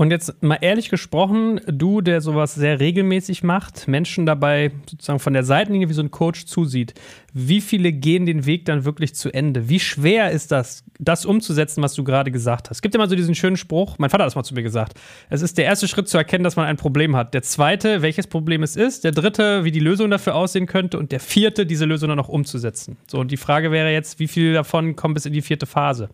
Und 0.00 0.10
jetzt 0.10 0.42
mal 0.42 0.56
ehrlich 0.62 0.88
gesprochen, 0.88 1.60
du, 1.66 2.00
der 2.00 2.22
sowas 2.22 2.54
sehr 2.54 2.80
regelmäßig 2.80 3.42
macht, 3.42 3.86
Menschen 3.86 4.24
dabei 4.24 4.70
sozusagen 4.88 5.18
von 5.18 5.34
der 5.34 5.44
Seitenlinie 5.44 5.90
wie 5.90 5.92
so 5.92 6.00
ein 6.00 6.10
Coach 6.10 6.46
zusieht, 6.46 6.94
wie 7.34 7.60
viele 7.60 7.92
gehen 7.92 8.24
den 8.24 8.46
Weg 8.46 8.64
dann 8.64 8.86
wirklich 8.86 9.14
zu 9.14 9.30
Ende? 9.30 9.68
Wie 9.68 9.78
schwer 9.78 10.30
ist 10.30 10.52
das, 10.52 10.84
das 10.98 11.26
umzusetzen, 11.26 11.82
was 11.82 11.92
du 11.92 12.02
gerade 12.02 12.30
gesagt 12.30 12.70
hast? 12.70 12.78
Es 12.78 12.80
gibt 12.80 12.94
immer 12.94 13.08
so 13.08 13.14
diesen 13.14 13.34
schönen 13.34 13.58
Spruch, 13.58 13.98
mein 13.98 14.08
Vater 14.08 14.24
hat 14.24 14.28
das 14.28 14.36
mal 14.36 14.42
zu 14.42 14.54
mir 14.54 14.62
gesagt. 14.62 14.98
Es 15.28 15.42
ist 15.42 15.58
der 15.58 15.66
erste 15.66 15.86
Schritt 15.86 16.08
zu 16.08 16.16
erkennen, 16.16 16.44
dass 16.44 16.56
man 16.56 16.64
ein 16.64 16.78
Problem 16.78 17.14
hat. 17.14 17.34
Der 17.34 17.42
zweite, 17.42 18.00
welches 18.00 18.26
Problem 18.26 18.62
es 18.62 18.76
ist. 18.76 19.04
Der 19.04 19.12
dritte, 19.12 19.64
wie 19.64 19.70
die 19.70 19.80
Lösung 19.80 20.08
dafür 20.08 20.34
aussehen 20.34 20.64
könnte. 20.64 20.98
Und 20.98 21.12
der 21.12 21.20
vierte, 21.20 21.66
diese 21.66 21.84
Lösung 21.84 22.08
dann 22.08 22.20
auch 22.20 22.30
umzusetzen. 22.30 22.96
So, 23.06 23.18
und 23.18 23.30
die 23.30 23.36
Frage 23.36 23.70
wäre 23.70 23.92
jetzt, 23.92 24.18
wie 24.18 24.28
viel 24.28 24.54
davon 24.54 24.96
kommt 24.96 25.12
bis 25.12 25.26
in 25.26 25.34
die 25.34 25.42
vierte 25.42 25.66
Phase? 25.66 26.08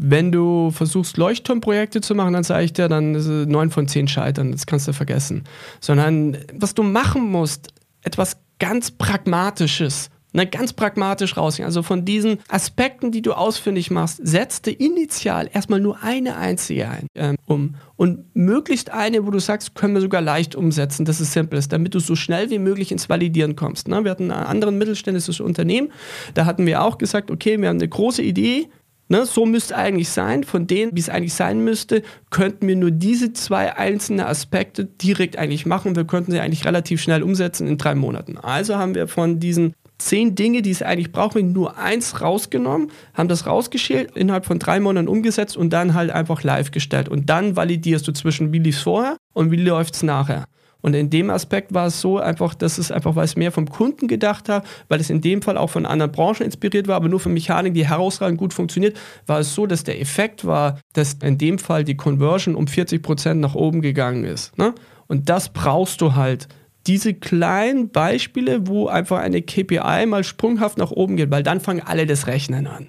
Wenn 0.00 0.30
du 0.30 0.70
versuchst, 0.70 1.16
Leuchtturmprojekte 1.16 2.00
zu 2.00 2.14
machen, 2.14 2.32
dann 2.32 2.44
sage 2.44 2.64
ich 2.64 2.72
dir, 2.72 2.88
dann 2.88 3.12
neun 3.48 3.70
von 3.70 3.88
zehn 3.88 4.06
scheitern. 4.06 4.52
Das 4.52 4.64
kannst 4.66 4.86
du 4.86 4.92
vergessen. 4.92 5.44
Sondern 5.80 6.38
was 6.54 6.74
du 6.74 6.84
machen 6.84 7.30
musst, 7.30 7.72
etwas 8.02 8.38
ganz 8.60 8.92
Pragmatisches. 8.92 10.10
Ne, 10.34 10.46
ganz 10.46 10.74
pragmatisch 10.74 11.38
rausgehen. 11.38 11.64
Also 11.64 11.82
von 11.82 12.04
diesen 12.04 12.38
Aspekten, 12.48 13.10
die 13.12 13.22
du 13.22 13.32
ausfindig 13.32 13.90
machst, 13.90 14.20
setzte 14.22 14.70
initial 14.70 15.48
erstmal 15.50 15.80
nur 15.80 16.02
eine 16.02 16.36
einzige 16.36 16.86
ein, 16.86 17.06
ähm, 17.14 17.36
um. 17.46 17.76
Und 17.96 18.36
möglichst 18.36 18.90
eine, 18.90 19.26
wo 19.26 19.30
du 19.30 19.38
sagst, 19.38 19.74
können 19.74 19.94
wir 19.94 20.02
sogar 20.02 20.20
leicht 20.20 20.54
umsetzen, 20.54 21.06
dass 21.06 21.20
es 21.20 21.32
simpel 21.32 21.58
ist, 21.58 21.72
damit 21.72 21.94
du 21.94 21.98
so 21.98 22.14
schnell 22.14 22.50
wie 22.50 22.58
möglich 22.58 22.92
ins 22.92 23.08
Validieren 23.08 23.56
kommst. 23.56 23.88
Ne? 23.88 24.04
Wir 24.04 24.10
hatten 24.10 24.30
ein 24.30 24.44
anderes 24.44 24.74
mittelständisches 24.74 25.40
Unternehmen, 25.40 25.90
da 26.34 26.44
hatten 26.44 26.66
wir 26.66 26.82
auch 26.82 26.98
gesagt, 26.98 27.30
okay, 27.30 27.58
wir 27.58 27.68
haben 27.70 27.78
eine 27.78 27.88
große 27.88 28.22
Idee, 28.22 28.68
Ne, 29.10 29.24
so 29.24 29.46
müsste 29.46 29.74
eigentlich 29.74 30.10
sein. 30.10 30.44
Von 30.44 30.66
denen, 30.66 30.94
wie 30.94 31.00
es 31.00 31.08
eigentlich 31.08 31.32
sein 31.32 31.64
müsste, 31.64 32.02
könnten 32.30 32.68
wir 32.68 32.76
nur 32.76 32.90
diese 32.90 33.32
zwei 33.32 33.74
einzelnen 33.74 34.26
Aspekte 34.26 34.84
direkt 34.84 35.38
eigentlich 35.38 35.64
machen. 35.64 35.96
Wir 35.96 36.04
könnten 36.04 36.30
sie 36.30 36.40
eigentlich 36.40 36.66
relativ 36.66 37.00
schnell 37.00 37.22
umsetzen 37.22 37.66
in 37.66 37.78
drei 37.78 37.94
Monaten. 37.94 38.36
Also 38.36 38.76
haben 38.76 38.94
wir 38.94 39.08
von 39.08 39.40
diesen 39.40 39.72
zehn 39.96 40.34
Dinge, 40.34 40.60
die 40.60 40.70
es 40.70 40.82
eigentlich 40.82 41.10
brauchen, 41.10 41.52
nur 41.52 41.78
eins 41.78 42.20
rausgenommen, 42.20 42.90
haben 43.14 43.28
das 43.28 43.46
rausgeschält, 43.46 44.14
innerhalb 44.14 44.44
von 44.44 44.58
drei 44.58 44.78
Monaten 44.78 45.08
umgesetzt 45.08 45.56
und 45.56 45.72
dann 45.72 45.94
halt 45.94 46.10
einfach 46.10 46.42
live 46.42 46.70
gestellt. 46.70 47.08
Und 47.08 47.30
dann 47.30 47.56
validierst 47.56 48.06
du 48.06 48.12
zwischen, 48.12 48.52
wie 48.52 48.58
lief 48.58 48.76
es 48.76 48.82
vorher 48.82 49.16
und 49.32 49.50
wie 49.50 49.56
läuft 49.56 49.94
es 49.94 50.02
nachher. 50.02 50.44
Und 50.88 50.94
in 50.94 51.10
dem 51.10 51.28
Aspekt 51.28 51.74
war 51.74 51.88
es 51.88 52.00
so 52.00 52.16
einfach, 52.16 52.54
dass 52.54 52.78
es 52.78 52.90
einfach, 52.90 53.14
weil 53.14 53.26
es 53.26 53.36
mehr 53.36 53.52
vom 53.52 53.68
Kunden 53.68 54.08
gedacht 54.08 54.48
hat, 54.48 54.64
weil 54.88 55.00
es 55.00 55.10
in 55.10 55.20
dem 55.20 55.42
Fall 55.42 55.58
auch 55.58 55.68
von 55.68 55.84
anderen 55.84 56.10
Branchen 56.10 56.46
inspiriert 56.46 56.88
war, 56.88 56.96
aber 56.96 57.10
nur 57.10 57.20
für 57.20 57.28
Mechanik, 57.28 57.74
die 57.74 57.86
herausragend 57.86 58.38
gut 58.38 58.54
funktioniert, 58.54 58.96
war 59.26 59.40
es 59.40 59.54
so, 59.54 59.66
dass 59.66 59.84
der 59.84 60.00
Effekt 60.00 60.46
war, 60.46 60.80
dass 60.94 61.18
in 61.22 61.36
dem 61.36 61.58
Fall 61.58 61.84
die 61.84 61.98
Conversion 61.98 62.54
um 62.54 62.66
40 62.66 63.02
Prozent 63.02 63.38
nach 63.42 63.54
oben 63.54 63.82
gegangen 63.82 64.24
ist. 64.24 64.56
Ne? 64.56 64.74
Und 65.08 65.28
das 65.28 65.50
brauchst 65.50 66.00
du 66.00 66.14
halt. 66.14 66.48
Diese 66.86 67.12
kleinen 67.12 67.90
Beispiele, 67.90 68.66
wo 68.66 68.86
einfach 68.86 69.18
eine 69.18 69.42
KPI 69.42 70.06
mal 70.06 70.24
sprunghaft 70.24 70.78
nach 70.78 70.90
oben 70.90 71.18
geht, 71.18 71.30
weil 71.30 71.42
dann 71.42 71.60
fangen 71.60 71.82
alle 71.84 72.06
das 72.06 72.26
Rechnen 72.26 72.66
an. 72.66 72.86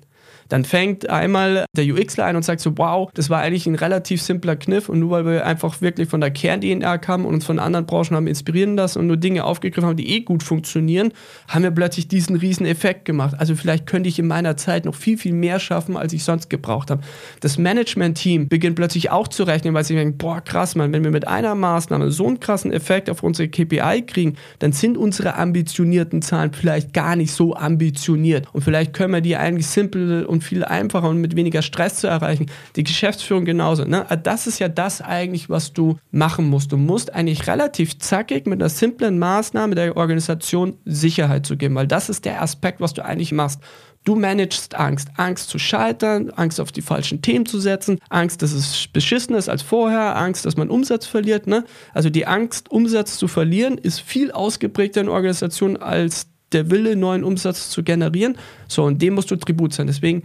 Dann 0.49 0.65
fängt 0.65 1.09
einmal 1.09 1.65
der 1.77 1.85
UXler 1.85 2.25
ein 2.25 2.35
und 2.35 2.43
sagt 2.43 2.61
so, 2.61 2.77
wow, 2.77 3.09
das 3.13 3.29
war 3.29 3.39
eigentlich 3.39 3.67
ein 3.67 3.75
relativ 3.75 4.21
simpler 4.21 4.55
Kniff 4.55 4.89
und 4.89 4.99
nur 4.99 5.11
weil 5.11 5.25
wir 5.25 5.45
einfach 5.45 5.79
wirklich 5.81 6.09
von 6.09 6.21
der 6.21 6.31
Kern-DNA 6.31 6.97
kamen 6.97 7.25
und 7.25 7.35
uns 7.35 7.45
von 7.45 7.59
anderen 7.59 7.85
Branchen 7.85 8.15
haben 8.15 8.27
inspirieren 8.27 8.75
lassen 8.75 8.99
und 8.99 9.07
nur 9.07 9.17
Dinge 9.17 9.43
aufgegriffen 9.45 9.87
haben, 9.87 9.97
die 9.97 10.09
eh 10.09 10.21
gut 10.21 10.43
funktionieren, 10.43 11.13
haben 11.47 11.63
wir 11.63 11.71
plötzlich 11.71 12.07
diesen 12.07 12.35
riesen 12.35 12.65
Effekt 12.65 13.05
gemacht. 13.05 13.35
Also 13.37 13.55
vielleicht 13.55 13.85
könnte 13.85 14.09
ich 14.09 14.19
in 14.19 14.27
meiner 14.27 14.57
Zeit 14.57 14.85
noch 14.85 14.95
viel, 14.95 15.17
viel 15.17 15.33
mehr 15.33 15.59
schaffen, 15.59 15.95
als 15.95 16.13
ich 16.13 16.23
sonst 16.23 16.49
gebraucht 16.49 16.89
habe. 16.89 17.01
Das 17.39 17.57
Management-Team 17.57 18.49
beginnt 18.49 18.75
plötzlich 18.75 19.11
auch 19.11 19.27
zu 19.27 19.43
rechnen, 19.43 19.73
weil 19.73 19.83
sie 19.83 19.95
denken, 19.95 20.17
boah, 20.17 20.41
krass, 20.41 20.75
man, 20.75 20.91
wenn 20.91 21.03
wir 21.03 21.11
mit 21.11 21.27
einer 21.27 21.55
Maßnahme 21.55 22.11
so 22.11 22.27
einen 22.27 22.39
krassen 22.39 22.73
Effekt 22.73 23.09
auf 23.09 23.23
unsere 23.23 23.49
KPI 23.49 24.03
kriegen, 24.07 24.35
dann 24.59 24.71
sind 24.71 24.97
unsere 24.97 25.35
ambitionierten 25.35 26.21
Zahlen 26.21 26.53
vielleicht 26.53 26.93
gar 26.93 27.15
nicht 27.15 27.31
so 27.31 27.55
ambitioniert 27.55 28.47
und 28.51 28.63
vielleicht 28.63 28.93
können 28.93 29.13
wir 29.13 29.21
die 29.21 29.35
eigentlich 29.35 29.67
simpel 29.67 30.25
und 30.25 30.38
und 30.39 30.43
viel 30.43 30.63
einfacher 30.63 31.09
und 31.09 31.19
mit 31.19 31.35
weniger 31.35 31.61
Stress 31.61 31.95
zu 31.95 32.07
erreichen. 32.07 32.45
Die 32.77 32.83
Geschäftsführung 32.83 33.43
genauso. 33.43 33.83
Ne? 33.83 34.05
Das 34.23 34.47
ist 34.47 34.59
ja 34.59 34.69
das 34.69 35.01
eigentlich, 35.01 35.49
was 35.49 35.73
du 35.73 35.97
machen 36.11 36.49
musst. 36.49 36.71
Du 36.71 36.77
musst 36.77 37.13
eigentlich 37.13 37.47
relativ 37.47 37.99
zackig 37.99 38.45
mit 38.45 38.61
einer 38.61 38.69
simplen 38.69 39.19
Maßnahme 39.19 39.75
der 39.75 39.97
Organisation 39.97 40.77
Sicherheit 40.85 41.45
zu 41.45 41.57
geben, 41.57 41.75
weil 41.75 41.87
das 41.87 42.09
ist 42.09 42.23
der 42.23 42.41
Aspekt, 42.41 42.79
was 42.79 42.93
du 42.93 43.03
eigentlich 43.03 43.33
machst. 43.33 43.59
Du 44.05 44.15
managst 44.15 44.75
Angst. 44.75 45.09
Angst 45.17 45.49
zu 45.49 45.59
scheitern, 45.59 46.29
Angst 46.29 46.61
auf 46.61 46.71
die 46.71 46.81
falschen 46.81 47.21
Themen 47.21 47.45
zu 47.45 47.59
setzen, 47.59 47.99
Angst, 48.09 48.41
dass 48.41 48.53
es 48.53 48.87
beschissen 48.87 49.35
ist 49.35 49.49
als 49.49 49.61
vorher, 49.61 50.15
Angst, 50.15 50.45
dass 50.45 50.55
man 50.55 50.69
Umsatz 50.69 51.05
verliert. 51.05 51.47
Ne? 51.47 51.65
Also 51.93 52.09
die 52.09 52.25
Angst, 52.25 52.71
Umsatz 52.71 53.17
zu 53.17 53.27
verlieren, 53.27 53.77
ist 53.77 53.99
viel 53.99 54.31
ausgeprägter 54.31 55.01
in 55.01 55.09
Organisationen 55.09 55.75
als 55.75 56.28
der 56.51 56.71
Wille, 56.71 56.95
neuen 56.95 57.23
Umsatz 57.23 57.69
zu 57.69 57.83
generieren. 57.83 58.37
So, 58.67 58.83
und 58.83 59.01
dem 59.01 59.15
musst 59.15 59.31
du 59.31 59.35
Tribut 59.35 59.73
sein. 59.73 59.87
Deswegen 59.87 60.23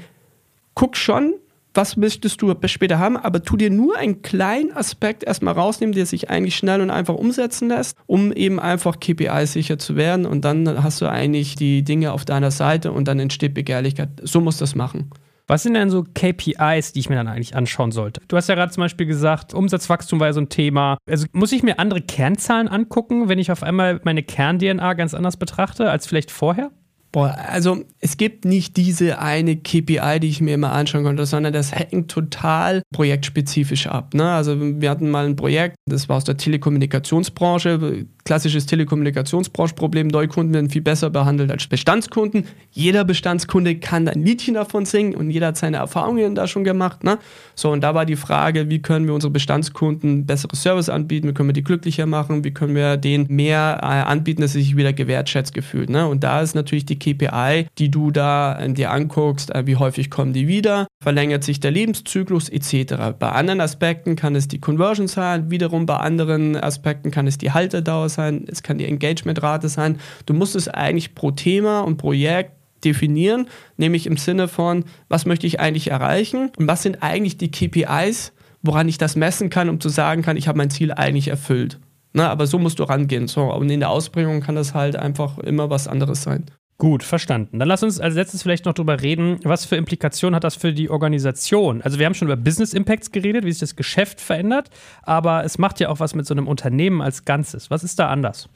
guck 0.75 0.97
schon, 0.97 1.35
was 1.75 1.97
möchtest 1.97 2.41
du 2.41 2.55
später 2.67 2.99
haben, 2.99 3.17
aber 3.17 3.43
tu 3.43 3.57
dir 3.57 3.71
nur 3.71 3.97
einen 3.97 4.23
kleinen 4.23 4.73
Aspekt 4.73 5.25
erstmal 5.25 5.55
rausnehmen, 5.55 5.95
der 5.95 6.07
sich 6.07 6.31
eigentlich 6.31 6.55
schnell 6.55 6.81
und 6.81 6.91
einfach 6.91 7.15
umsetzen 7.15 7.69
lässt, 7.69 7.97
um 8.07 8.33
eben 8.33 8.61
einfach 8.61 9.01
KPI 9.01 9.47
sicher 9.47 9.77
zu 9.77 9.97
werden 9.97 10.25
und 10.25 10.45
dann 10.45 10.83
hast 10.83 11.01
du 11.01 11.11
eigentlich 11.11 11.57
die 11.57 11.83
Dinge 11.83 12.13
auf 12.13 12.25
deiner 12.25 12.53
Seite 12.53 12.93
und 12.93 13.09
dann 13.09 13.19
entsteht 13.19 13.55
Begehrlichkeit. 13.55 14.09
So 14.23 14.41
musst 14.41 14.61
du 14.61 14.63
das 14.63 14.77
machen. 14.77 15.11
Was 15.47 15.63
sind 15.63 15.75
denn 15.75 15.91
so 15.91 16.03
KPIs, 16.05 16.93
die 16.93 17.01
ich 17.01 17.11
mir 17.11 17.17
dann 17.17 17.29
eigentlich 17.29 17.55
anschauen 17.55 17.93
sollte? 17.93 18.23
Du 18.29 18.37
hast 18.37 18.49
ja 18.49 18.55
gerade 18.55 18.73
zum 18.73 18.81
Beispiel 18.81 19.07
gesagt, 19.07 19.53
Umsatzwachstum 19.53 20.19
war 20.19 20.29
ja 20.29 20.33
so 20.33 20.41
ein 20.41 20.49
Thema. 20.49 20.97
Also 21.07 21.27
muss 21.33 21.53
ich 21.53 21.63
mir 21.63 21.79
andere 21.79 22.01
Kernzahlen 22.01 22.69
angucken, 22.69 23.29
wenn 23.29 23.39
ich 23.39 23.53
auf 23.53 23.63
einmal 23.63 24.01
meine 24.05 24.23
Kern-DNA 24.23 24.95
ganz 24.95 25.13
anders 25.13 25.37
betrachte 25.37 25.91
als 25.91 26.07
vielleicht 26.07 26.31
vorher? 26.31 26.71
Boah, 27.15 27.37
also 27.49 27.85
es 28.01 28.17
gibt 28.17 28.45
nicht 28.45 28.77
diese 28.77 29.21
eine 29.21 29.55
KPI, 29.55 30.19
die 30.19 30.29
ich 30.29 30.41
mir 30.41 30.55
immer 30.55 30.73
anschauen 30.73 31.05
konnte, 31.05 31.25
sondern 31.27 31.53
das 31.53 31.73
hängt 31.73 32.11
total 32.11 32.83
projektspezifisch 32.93 33.87
ab. 33.87 34.15
Ne? 34.15 34.29
Also 34.33 34.57
wir 34.59 34.91
hatten 34.91 35.09
mal 35.09 35.25
ein 35.25 35.37
Projekt, 35.37 35.77
das 35.89 36.09
war 36.09 36.17
aus 36.17 36.25
der 36.25 36.37
Telekommunikationsbranche, 36.37 38.07
klassisches 38.25 38.67
Telekommunikationsbranche-Problem. 38.67 40.09
Neukunden 40.09 40.53
werden 40.55 40.71
viel 40.71 40.83
besser 40.83 41.09
behandelt 41.09 41.53
als 41.53 41.69
Bestandskunden. 41.69 42.47
Jeder 42.73 43.05
Bestandskunde 43.05 43.77
kann 43.77 44.09
ein 44.09 44.25
Liedchen 44.25 44.55
davon 44.55 44.85
singen 44.85 45.15
und 45.15 45.31
jeder 45.31 45.49
hat 45.49 45.57
seine 45.57 45.77
Erfahrungen 45.77 46.35
da 46.35 46.49
schon 46.49 46.65
gemacht. 46.65 47.05
Ne? 47.05 47.19
So, 47.55 47.71
und 47.71 47.83
da 47.83 47.95
war 47.95 48.07
die 48.07 48.17
Frage, 48.17 48.71
wie 48.71 48.83
können 48.83 49.07
wir 49.07 49.15
unsere 49.15 49.31
Bestandskunden 49.31 50.27
bessere 50.27 50.57
Service 50.57 50.89
anbieten, 50.89 51.29
wie 51.29 51.33
können 51.35 51.51
wir 51.51 51.55
die 51.55 51.63
glücklicher 51.63 52.07
machen, 52.07 52.43
wie 52.43 52.53
können 52.53 52.75
wir 52.75 52.97
denen 52.97 53.27
mehr 53.29 53.79
äh, 53.83 53.87
anbieten, 53.87 54.43
dass 54.43 54.55
sie 54.55 54.63
sich 54.63 54.77
wieder 54.77 54.93
gewertschätzt 54.93 55.55
gefühlt. 55.55 55.91
Ne? 55.91 56.09
Und 56.09 56.25
da 56.25 56.41
ist 56.41 56.55
natürlich 56.55 56.87
die 56.87 56.99
KPI, 57.05 57.67
die 57.79 57.91
du 57.91 58.11
da 58.11 58.59
äh, 58.59 58.73
dir 58.73 58.91
anguckst, 58.91 59.55
äh, 59.55 59.67
wie 59.67 59.77
häufig 59.77 60.11
kommen 60.11 60.33
die 60.33 60.49
wieder, 60.49 60.87
verlängert 61.03 61.45
sich 61.45 61.61
der 61.61 61.71
Lebenszyklus 61.71 62.49
etc. 62.49 62.95
Bei 63.19 63.31
anderen 63.31 63.61
Aspekten 63.61 64.17
kann 64.17 64.35
es 64.35 64.49
die 64.49 64.61
Conversion 64.61 65.09
sein, 65.09 65.51
wiederum 65.51 65.87
bei 65.87 65.97
anderen 65.97 66.57
Aspekten 66.57 67.11
kann 67.11 67.27
es 67.27 67.39
die 67.39 67.53
Haltedauer 67.53 68.09
sein, 68.09 68.45
es 68.51 68.63
kann 68.63 68.79
die 68.79 68.87
Engagementrate 68.87 69.69
sein. 69.69 69.99
Du 70.27 70.35
musst 70.35 70.57
es 70.57 70.69
eigentlich 70.69 71.15
pro 71.15 71.31
Thema 71.31 71.81
und 71.81 71.99
Projekt 71.99 72.53
definieren, 72.85 73.49
nämlich 73.77 74.07
im 74.07 74.17
Sinne 74.17 74.49
von, 74.49 74.85
was 75.09 75.27
möchte 75.27 75.47
ich 75.47 75.61
eigentlich 75.61 75.91
erreichen 75.91 76.51
und 76.57 76.69
was 76.69 76.83
sind 76.83 77.03
eigentlich 77.03 77.39
die 77.39 77.51
KPIs, 77.51 78.33
woran 78.63 78.89
ich 78.89 78.99
das 78.99 79.17
messen 79.17 79.51
kann, 79.51 79.69
um 79.69 79.81
zu 79.81 79.89
sagen 79.89 80.23
kann, 80.23 80.37
ich 80.37 80.49
habe 80.49 80.59
mein 80.59 80.71
Ziel 80.71 80.93
eigentlich 80.93 81.29
erfüllt. 81.29 81.79
Na, 82.15 82.31
aber 82.31 82.47
so 82.47 82.59
musst 82.59 82.79
du 82.79 82.85
rangehen. 82.85 83.27
So, 83.27 83.53
und 83.53 83.69
in 83.71 83.81
der 83.81 83.91
Ausbringung 83.91 84.41
kann 84.41 84.55
das 84.55 84.73
halt 84.73 84.97
einfach 84.97 85.39
immer 85.39 85.69
was 85.69 85.89
anderes 85.89 86.23
sein. 86.23 86.47
Gut, 86.77 87.05
verstanden. 87.05 87.61
Dann 87.61 87.69
lass 87.69 87.85
uns 87.85 88.01
als 88.01 88.17
letztes 88.17 88.43
vielleicht 88.43 88.65
noch 88.65 88.73
darüber 88.73 89.01
reden, 89.01 89.39
was 89.45 89.65
für 89.65 89.77
Implikationen 89.77 90.35
hat 90.35 90.43
das 90.43 90.57
für 90.57 90.73
die 90.73 90.91
Organisation? 90.91 91.83
Also 91.83 91.99
wir 92.01 92.07
haben 92.07 92.15
schon 92.15 92.27
über 92.27 92.37
Business 92.37 92.75
Impacts 92.75 93.13
geredet, 93.13 93.45
wie 93.45 93.53
sich 93.53 93.61
das 93.61 93.77
Geschäft 93.77 94.21
verändert, 94.21 94.71
aber 95.03 95.45
es 95.45 95.57
macht 95.57 95.79
ja 95.79 95.89
auch 95.89 96.01
was 96.01 96.17
mit 96.17 96.27
so 96.27 96.35
einem 96.35 96.49
Unternehmen 96.49 97.01
als 97.01 97.25
Ganzes. 97.25 97.71
Was 97.71 97.85
ist 97.85 98.01
da 98.01 98.09
anders? 98.09 98.49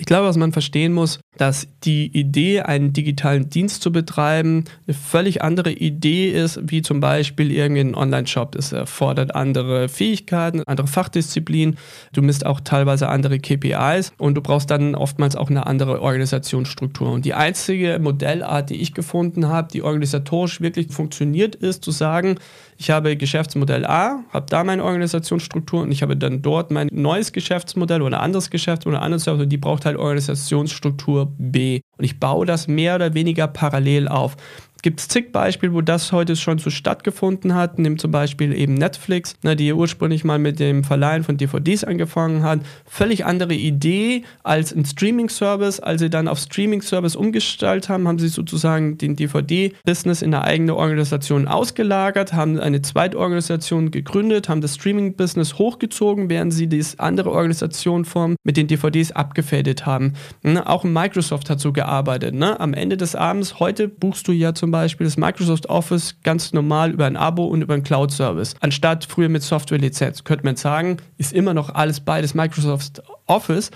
Ich 0.00 0.06
glaube, 0.06 0.28
was 0.28 0.36
man 0.36 0.52
verstehen 0.52 0.92
muss, 0.92 1.18
dass 1.36 1.66
die 1.82 2.06
Idee, 2.06 2.60
einen 2.60 2.92
digitalen 2.92 3.50
Dienst 3.50 3.82
zu 3.82 3.90
betreiben, 3.90 4.64
eine 4.86 4.94
völlig 4.94 5.42
andere 5.42 5.72
Idee 5.72 6.30
ist, 6.30 6.60
wie 6.62 6.82
zum 6.82 7.00
Beispiel 7.00 7.50
irgendein 7.50 7.96
Online-Shop. 7.96 8.52
Das 8.52 8.70
erfordert 8.70 9.34
andere 9.34 9.88
Fähigkeiten, 9.88 10.62
andere 10.66 10.86
Fachdisziplinen. 10.86 11.78
Du 12.12 12.22
misst 12.22 12.46
auch 12.46 12.60
teilweise 12.60 13.08
andere 13.08 13.40
KPIs 13.40 14.12
und 14.18 14.36
du 14.36 14.40
brauchst 14.40 14.70
dann 14.70 14.94
oftmals 14.94 15.34
auch 15.34 15.50
eine 15.50 15.66
andere 15.66 16.00
Organisationsstruktur. 16.00 17.10
Und 17.10 17.24
die 17.24 17.34
einzige 17.34 17.98
Modellart, 17.98 18.70
die 18.70 18.80
ich 18.80 18.94
gefunden 18.94 19.48
habe, 19.48 19.68
die 19.72 19.82
organisatorisch 19.82 20.60
wirklich 20.60 20.92
funktioniert, 20.92 21.56
ist 21.56 21.82
zu 21.82 21.90
sagen, 21.90 22.36
ich 22.80 22.90
habe 22.90 23.16
Geschäftsmodell 23.16 23.84
A, 23.84 24.22
habe 24.32 24.46
da 24.48 24.62
meine 24.62 24.84
Organisationsstruktur 24.84 25.82
und 25.82 25.90
ich 25.90 26.02
habe 26.02 26.16
dann 26.16 26.42
dort 26.42 26.70
mein 26.70 26.88
neues 26.92 27.32
Geschäftsmodell 27.32 28.02
oder 28.02 28.20
anderes 28.20 28.50
Geschäft 28.50 28.86
oder 28.86 29.02
anderes 29.02 29.24
Service 29.24 29.42
und 29.42 29.48
die 29.48 29.56
braucht 29.56 29.84
halt 29.84 29.96
Organisationsstruktur 29.96 31.34
B. 31.38 31.80
Und 31.96 32.04
ich 32.04 32.20
baue 32.20 32.46
das 32.46 32.68
mehr 32.68 32.94
oder 32.94 33.14
weniger 33.14 33.48
parallel 33.48 34.06
auf 34.06 34.36
gibt 34.82 35.00
es 35.00 35.08
zig 35.08 35.32
Beispiele, 35.32 35.72
wo 35.72 35.80
das 35.80 36.12
heute 36.12 36.36
schon 36.36 36.58
so 36.58 36.70
stattgefunden 36.70 37.54
hat. 37.54 37.78
Nimm 37.78 37.98
zum 37.98 38.10
Beispiel 38.10 38.52
eben 38.52 38.74
Netflix, 38.74 39.36
ne, 39.42 39.56
die 39.56 39.72
ursprünglich 39.72 40.24
mal 40.24 40.38
mit 40.38 40.60
dem 40.60 40.84
Verleihen 40.84 41.24
von 41.24 41.36
DVDs 41.36 41.84
angefangen 41.84 42.42
hat. 42.42 42.60
Völlig 42.86 43.24
andere 43.24 43.54
Idee 43.54 44.24
als 44.42 44.72
ein 44.72 44.84
Streaming-Service. 44.84 45.80
Als 45.80 46.00
sie 46.00 46.10
dann 46.10 46.28
auf 46.28 46.38
Streaming-Service 46.38 47.16
umgestaltet 47.16 47.88
haben, 47.88 48.08
haben 48.08 48.18
sie 48.18 48.28
sozusagen 48.28 48.98
den 48.98 49.16
DVD-Business 49.16 50.22
in 50.22 50.34
eine 50.34 50.44
eigene 50.44 50.76
Organisation 50.76 51.48
ausgelagert, 51.48 52.32
haben 52.32 52.58
eine 52.58 52.82
zweite 52.82 53.18
Organisation 53.18 53.90
gegründet, 53.90 54.48
haben 54.48 54.60
das 54.60 54.76
Streaming-Business 54.76 55.58
hochgezogen, 55.58 56.30
während 56.30 56.52
sie 56.54 56.66
die 56.66 56.78
andere 56.98 57.32
Organisation 57.32 58.04
vom, 58.04 58.36
mit 58.44 58.56
den 58.56 58.68
DVDs 58.68 59.12
abgefädet 59.12 59.84
haben. 59.84 60.14
Ne, 60.42 60.66
auch 60.66 60.84
Microsoft 60.84 61.50
hat 61.50 61.60
so 61.60 61.72
gearbeitet. 61.72 62.34
Ne? 62.34 62.58
Am 62.60 62.72
Ende 62.72 62.96
des 62.96 63.14
Abends, 63.14 63.58
heute 63.58 63.88
buchst 63.88 64.28
du 64.28 64.32
ja 64.32 64.54
zum 64.54 64.67
zum 64.68 64.72
Beispiel 64.72 65.06
das 65.06 65.16
Microsoft 65.16 65.70
Office 65.70 66.16
ganz 66.22 66.52
normal 66.52 66.90
über 66.90 67.06
ein 67.06 67.16
Abo 67.16 67.46
und 67.46 67.62
über 67.62 67.72
einen 67.72 67.84
Cloud-Service. 67.84 68.54
Anstatt 68.60 69.06
früher 69.06 69.30
mit 69.30 69.42
Software-Lizenz. 69.42 70.24
Könnte 70.24 70.44
man 70.44 70.56
sagen, 70.56 70.98
ist 71.16 71.32
immer 71.32 71.54
noch 71.54 71.74
alles 71.74 72.00
beides 72.00 72.34
Microsoft 72.34 73.02
Office. 73.24 73.70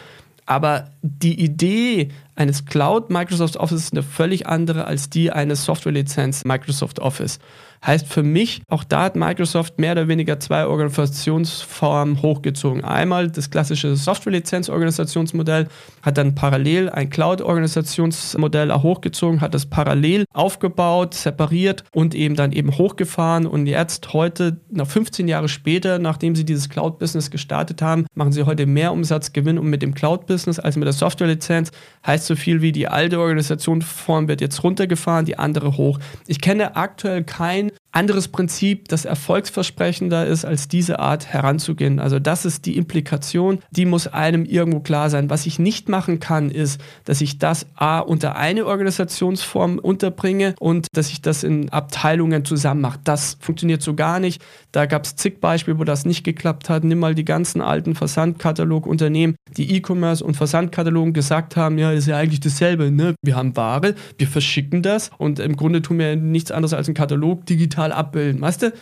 Aber 0.44 0.90
die 1.00 1.40
Idee 1.40 2.11
eines 2.35 2.66
Cloud 2.66 3.09
Microsoft 3.09 3.57
Office 3.57 3.85
ist 3.85 3.92
eine 3.94 4.02
völlig 4.02 4.46
andere 4.46 4.85
als 4.85 5.09
die 5.09 5.33
eines 5.33 5.64
Software-Lizenz 5.64 6.44
Microsoft 6.44 6.98
Office. 6.98 7.38
Heißt 7.85 8.07
für 8.07 8.23
mich, 8.23 8.62
auch 8.68 8.85
da 8.85 9.03
hat 9.03 9.16
Microsoft 9.16 9.81
mehr 9.81 9.92
oder 9.92 10.07
weniger 10.07 10.38
zwei 10.38 10.66
Organisationsformen 10.66 12.23
hochgezogen. 12.23 12.85
Einmal 12.85 13.29
das 13.29 13.51
klassische 13.51 13.97
Software-Lizenz-Organisationsmodell, 13.97 15.66
hat 16.01 16.16
dann 16.16 16.37
parallel 16.37 16.90
ein 16.90 17.11
Cloud-Organisationsmodell 17.11 18.73
hochgezogen, 18.73 19.40
hat 19.40 19.55
das 19.55 19.66
parallel 19.66 20.27
aufgebaut, 20.33 21.14
separiert 21.14 21.83
und 21.92 22.14
eben 22.14 22.37
dann 22.37 22.53
eben 22.53 22.79
hochgefahren. 22.79 23.47
Und 23.47 23.66
jetzt 23.66 24.12
heute, 24.12 24.61
nach 24.71 24.87
15 24.87 25.27
Jahre 25.27 25.49
später, 25.49 25.99
nachdem 25.99 26.37
sie 26.37 26.45
dieses 26.45 26.68
Cloud-Business 26.68 27.33
gestartet 27.33 27.83
haben, 27.83 28.07
machen 28.14 28.31
sie 28.31 28.45
heute 28.45 28.64
mehr 28.66 28.92
Umsatzgewinn 28.92 29.59
und 29.59 29.66
mit 29.66 29.83
dem 29.83 29.92
Cloud-Business 29.92 30.61
als 30.61 30.77
mit 30.77 30.87
der 30.87 30.92
Software-Lizenz. 30.92 31.73
Heißt 32.07 32.27
so 32.27 32.37
viel 32.37 32.62
wie 32.62 32.71
die 32.71 32.87
alte 32.87 33.18
Organisationsform 33.18 34.29
wird 34.29 34.40
jetzt 34.40 34.62
runtergefahren, 34.62 35.25
die 35.25 35.37
andere 35.37 35.77
hoch. 35.77 35.99
Ich 36.29 36.40
kenne 36.40 36.77
aktuell 36.77 37.25
kein 37.25 37.71
anderes 37.92 38.28
Prinzip, 38.28 38.88
das 38.88 39.05
erfolgsversprechender 39.05 40.26
ist, 40.26 40.44
als 40.44 40.66
diese 40.66 40.98
Art 40.98 41.26
heranzugehen. 41.26 42.00
Also 42.00 42.18
das 42.18 42.46
ist 42.46 42.64
die 42.64 42.76
Implikation, 42.76 43.59
die 43.70 43.85
muss 43.85 44.07
einem 44.07 44.46
irgendwo 44.46 44.81
klar 44.81 45.11
sein. 45.11 45.28
Was 45.28 45.44
ich 45.44 45.59
nicht 45.59 45.90
machen 45.90 46.18
kann, 46.18 46.50
ist, 46.50 46.81
dass 47.05 47.20
ich 47.20 47.38
das 47.38 47.66
A 47.74 47.98
unter 47.98 48.37
eine 48.37 48.66
Organisationsform 48.66 49.78
unterbringe 49.78 50.55
und 50.59 50.87
dass 50.94 51.11
ich 51.11 51.20
das 51.20 51.44
in 51.44 51.68
Abteilungen 51.68 52.46
zusammen 52.46 52.81
mache. 52.81 52.98
Das 53.05 53.37
funktioniert 53.40 53.83
so 53.83 53.94
gar 53.94 54.20
nicht. 54.20 54.42
Da 54.72 54.87
gab 54.87 55.05
es 55.05 55.16
zig 55.16 55.40
Beispiele, 55.40 55.78
wo 55.78 55.85
das 55.85 56.07
nicht 56.07 56.24
geklappt 56.24 56.70
hat. 56.70 56.85
Nimm 56.85 56.98
mal 56.98 57.14
die 57.14 57.26
ganzen 57.26 57.61
alten 57.61 57.94
Versandkatalogunternehmen, 57.94 59.37
die 59.57 59.76
E-Commerce 59.76 60.24
und 60.24 60.35
Versandkatalogen 60.35 61.12
gesagt 61.12 61.57
haben, 61.57 61.76
ja, 61.76 61.92
ist 61.92 62.07
ja 62.07 62.16
eigentlich 62.16 62.40
dasselbe. 62.40 62.90
Ne? 62.90 63.14
Wir 63.22 63.37
haben 63.37 63.55
Ware, 63.55 63.94
wir 64.16 64.26
verschicken 64.26 64.83
das 64.83 65.11
und 65.18 65.38
im 65.38 65.57
Grunde 65.57 65.83
tun 65.83 65.98
wir 65.98 66.16
nichts 66.16 66.50
anderes 66.50 66.72
als 66.72 66.88
einen 66.88 66.94
Katalog 66.94 67.44
digital 67.44 67.82
abbilden. 67.90 68.40
Weißt 68.40 68.62
du? 68.62 68.73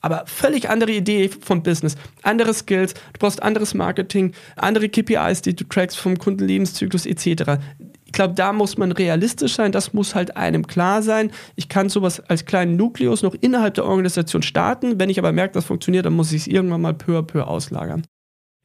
Aber 0.00 0.24
völlig 0.26 0.70
andere 0.70 0.92
Idee 0.92 1.28
vom 1.28 1.62
Business, 1.62 1.96
andere 2.22 2.54
Skills, 2.54 2.94
du 2.94 3.18
brauchst 3.18 3.42
anderes 3.42 3.74
Marketing, 3.74 4.32
andere 4.56 4.88
KPIs, 4.88 5.42
die 5.42 5.56
du 5.56 5.64
trackst 5.64 5.98
vom 5.98 6.16
Kundenlebenszyklus 6.18 7.04
etc. 7.04 7.60
Ich 8.04 8.12
glaube, 8.12 8.34
da 8.34 8.52
muss 8.52 8.78
man 8.78 8.92
realistisch 8.92 9.56
sein, 9.56 9.72
das 9.72 9.92
muss 9.92 10.14
halt 10.14 10.36
einem 10.36 10.66
klar 10.66 11.02
sein. 11.02 11.32
Ich 11.56 11.68
kann 11.68 11.88
sowas 11.88 12.20
als 12.20 12.44
kleinen 12.44 12.76
Nukleus 12.76 13.22
noch 13.22 13.34
innerhalb 13.40 13.74
der 13.74 13.86
Organisation 13.86 14.42
starten, 14.42 15.00
wenn 15.00 15.10
ich 15.10 15.18
aber 15.18 15.32
merke, 15.32 15.54
das 15.54 15.64
funktioniert, 15.64 16.06
dann 16.06 16.14
muss 16.14 16.32
ich 16.32 16.42
es 16.42 16.46
irgendwann 16.46 16.80
mal 16.80 16.94
peu 16.94 17.18
à 17.18 17.22
peu 17.22 17.44
auslagern. 17.44 18.04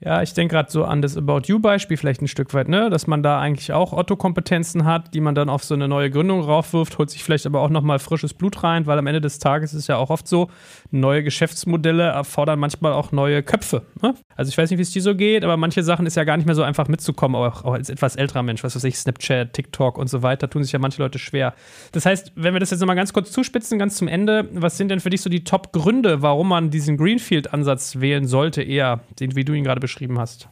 Ja, 0.05 0.21
ich 0.21 0.33
denke 0.33 0.55
gerade 0.55 0.69
so 0.69 0.83
an 0.83 1.01
das 1.01 1.15
About 1.15 1.43
You-Beispiel 1.45 1.95
vielleicht 1.95 2.21
ein 2.21 2.27
Stück 2.27 2.53
weit, 2.53 2.67
ne? 2.67 2.89
Dass 2.89 3.07
man 3.07 3.23
da 3.23 3.39
eigentlich 3.39 3.71
auch 3.71 3.93
Otto-Kompetenzen 3.93 4.83
hat, 4.83 5.13
die 5.13 5.21
man 5.21 5.33
dann 5.33 5.47
auf 5.47 5.63
so 5.63 5.75
eine 5.75 5.87
neue 5.87 6.09
Gründung 6.09 6.41
raufwirft, 6.41 6.97
holt 6.97 7.09
sich 7.09 7.23
vielleicht 7.23 7.45
aber 7.45 7.61
auch 7.61 7.69
nochmal 7.69 7.99
frisches 7.99 8.33
Blut 8.33 8.63
rein, 8.63 8.85
weil 8.85 8.99
am 8.99 9.07
Ende 9.07 9.21
des 9.21 9.39
Tages 9.39 9.73
ist 9.73 9.87
ja 9.87 9.95
auch 9.95 10.09
oft 10.09 10.27
so, 10.27 10.49
neue 10.91 11.23
Geschäftsmodelle 11.23 12.03
erfordern 12.03 12.59
manchmal 12.59 12.91
auch 12.91 13.13
neue 13.13 13.43
Köpfe. 13.43 13.83
Ne? 14.01 14.13
Also 14.35 14.49
ich 14.49 14.57
weiß 14.57 14.71
nicht, 14.71 14.77
wie 14.77 14.81
es 14.81 14.91
dir 14.91 15.01
so 15.01 15.15
geht, 15.15 15.45
aber 15.45 15.55
manche 15.55 15.83
Sachen 15.83 16.05
ist 16.05 16.17
ja 16.17 16.25
gar 16.25 16.35
nicht 16.35 16.47
mehr 16.47 16.55
so 16.55 16.63
einfach 16.63 16.89
mitzukommen, 16.89 17.37
auch, 17.37 17.63
auch 17.63 17.73
als 17.73 17.89
etwas 17.89 18.17
älterer 18.17 18.43
Mensch, 18.43 18.61
was 18.63 18.75
weiß 18.75 18.83
ich, 18.83 18.97
Snapchat, 18.97 19.53
TikTok 19.53 19.97
und 19.97 20.09
so 20.09 20.21
weiter, 20.21 20.49
tun 20.49 20.63
sich 20.63 20.73
ja 20.73 20.79
manche 20.79 21.01
Leute 21.01 21.17
schwer. 21.17 21.53
Das 21.93 22.05
heißt, 22.05 22.33
wenn 22.35 22.53
wir 22.53 22.59
das 22.59 22.71
jetzt 22.71 22.81
nochmal 22.81 22.97
ganz 22.97 23.13
kurz 23.13 23.31
zuspitzen, 23.31 23.79
ganz 23.79 23.95
zum 23.95 24.09
Ende, 24.09 24.49
was 24.51 24.77
sind 24.77 24.89
denn 24.89 24.99
für 24.99 25.09
dich 25.09 25.21
so 25.21 25.29
die 25.29 25.45
Top-Gründe, 25.45 26.21
warum 26.21 26.49
man 26.49 26.71
diesen 26.71 26.97
Greenfield-Ansatz 26.97 28.01
wählen 28.01 28.27
sollte, 28.27 28.61
eher, 28.61 28.99
den, 29.21 29.37
wie 29.37 29.45
du 29.45 29.53
ihn 29.53 29.63
gerade 29.63 29.79
beschrieben 29.79 29.92
beschrieben 29.93 30.19
hast. 30.19 30.49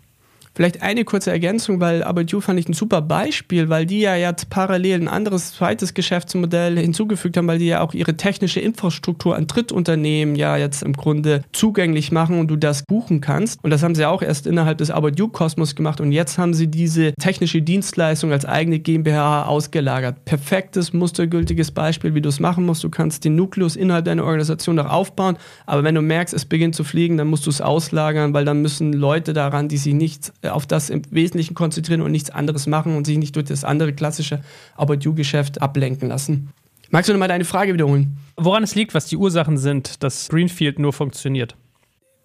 Vielleicht 0.54 0.82
eine 0.82 1.06
kurze 1.06 1.32
Ergänzung, 1.32 1.80
weil 1.80 2.04
About 2.04 2.26
You 2.28 2.42
fand 2.42 2.60
ich 2.60 2.68
ein 2.68 2.74
super 2.74 3.02
Beispiel, 3.02 3.70
weil 3.70 3.86
die 3.86 4.02
ja 4.02 4.16
jetzt 4.16 4.50
parallel 4.50 5.02
ein 5.02 5.08
anderes 5.08 5.54
zweites 5.54 5.94
Geschäftsmodell 5.94 6.78
hinzugefügt 6.78 7.38
haben, 7.38 7.48
weil 7.48 7.60
die 7.60 7.68
ja 7.68 7.80
auch 7.80 7.94
ihre 7.94 8.18
technische 8.18 8.60
Infrastruktur 8.60 9.38
an 9.38 9.48
Drittunternehmen 9.48 10.36
ja 10.36 10.58
jetzt 10.58 10.84
im 10.84 10.92
Grunde 10.92 11.44
zugänglich 11.54 12.12
machen 12.12 12.38
und 12.38 12.50
du 12.50 12.58
das 12.58 12.84
buchen 12.84 13.22
kannst. 13.22 13.64
Und 13.64 13.70
das 13.70 13.82
haben 13.82 13.96
sie 13.96 14.06
auch 14.06 14.22
erst 14.22 14.46
innerhalb 14.46 14.78
des 14.78 14.92
About 14.92 15.12
You 15.16 15.30
Kosmos 15.30 15.74
gemacht 15.74 16.02
und 16.02 16.12
jetzt 16.12 16.38
haben 16.38 16.54
sie 16.54 16.68
diese 16.68 17.14
technische 17.14 17.62
Dienstleistung 17.62 18.34
als 18.34 18.46
eigene 18.46 18.80
GmbH 18.80 19.46
ausgelagert. 19.46 20.26
Perfektes, 20.26 20.92
mustergültiges 20.92 21.72
Beispiel, 21.72 22.14
wie 22.14 22.22
du 22.22 22.28
es 22.28 22.42
machen 22.42 22.66
musst. 22.66 22.84
Du 22.84 22.90
kannst 22.90 23.24
den 23.24 23.36
Nukleus 23.36 23.78
innerhalb 23.78 24.04
deiner 24.04 24.26
Organisation 24.26 24.76
noch 24.76 24.90
aufbauen, 24.90 25.38
aber 25.66 25.86
wenn 25.86 25.96
du 25.96 26.02
merkst, 26.02 26.34
es 26.34 26.44
beginnt 26.44 26.76
zu 26.76 26.84
fliegen, 26.84 27.16
dann 27.16 27.28
musst 27.28 27.46
du 27.46 27.50
es 27.50 27.62
auslagern, 27.62 28.34
weil 28.34 28.44
dann 28.44 28.62
müssen 28.62 28.92
Leute 28.92 29.32
daran, 29.32 29.70
die 29.70 29.78
sich 29.78 29.94
nicht 29.94 30.34
auf 30.44 30.66
das 30.66 30.90
im 30.90 31.02
Wesentlichen 31.12 31.54
konzentrieren 31.54 32.02
und 32.02 32.12
nichts 32.12 32.30
anderes 32.30 32.68
machen 32.68 32.96
und 32.96 33.06
sich 33.06 33.18
nicht 33.18 33.36
durch 33.36 33.46
das 33.46 33.64
andere 33.64 33.94
klassische 33.94 34.42
About-You-Geschäft 34.76 35.62
ablenken 35.62 36.10
lassen. 36.10 36.50
Magst 36.90 37.08
du 37.08 37.14
nochmal 37.14 37.30
deine 37.30 37.46
Frage 37.46 37.74
wiederholen? 37.74 38.18
Woran 38.36 38.64
es 38.64 38.76
liegt, 38.76 38.94
was 38.94 39.06
die 39.06 39.18
Ursachen 39.18 39.58
sind, 39.58 40.04
dass 40.04 40.28
Greenfield 40.30 40.78
nur 40.78 40.92
funktioniert? 40.92 41.56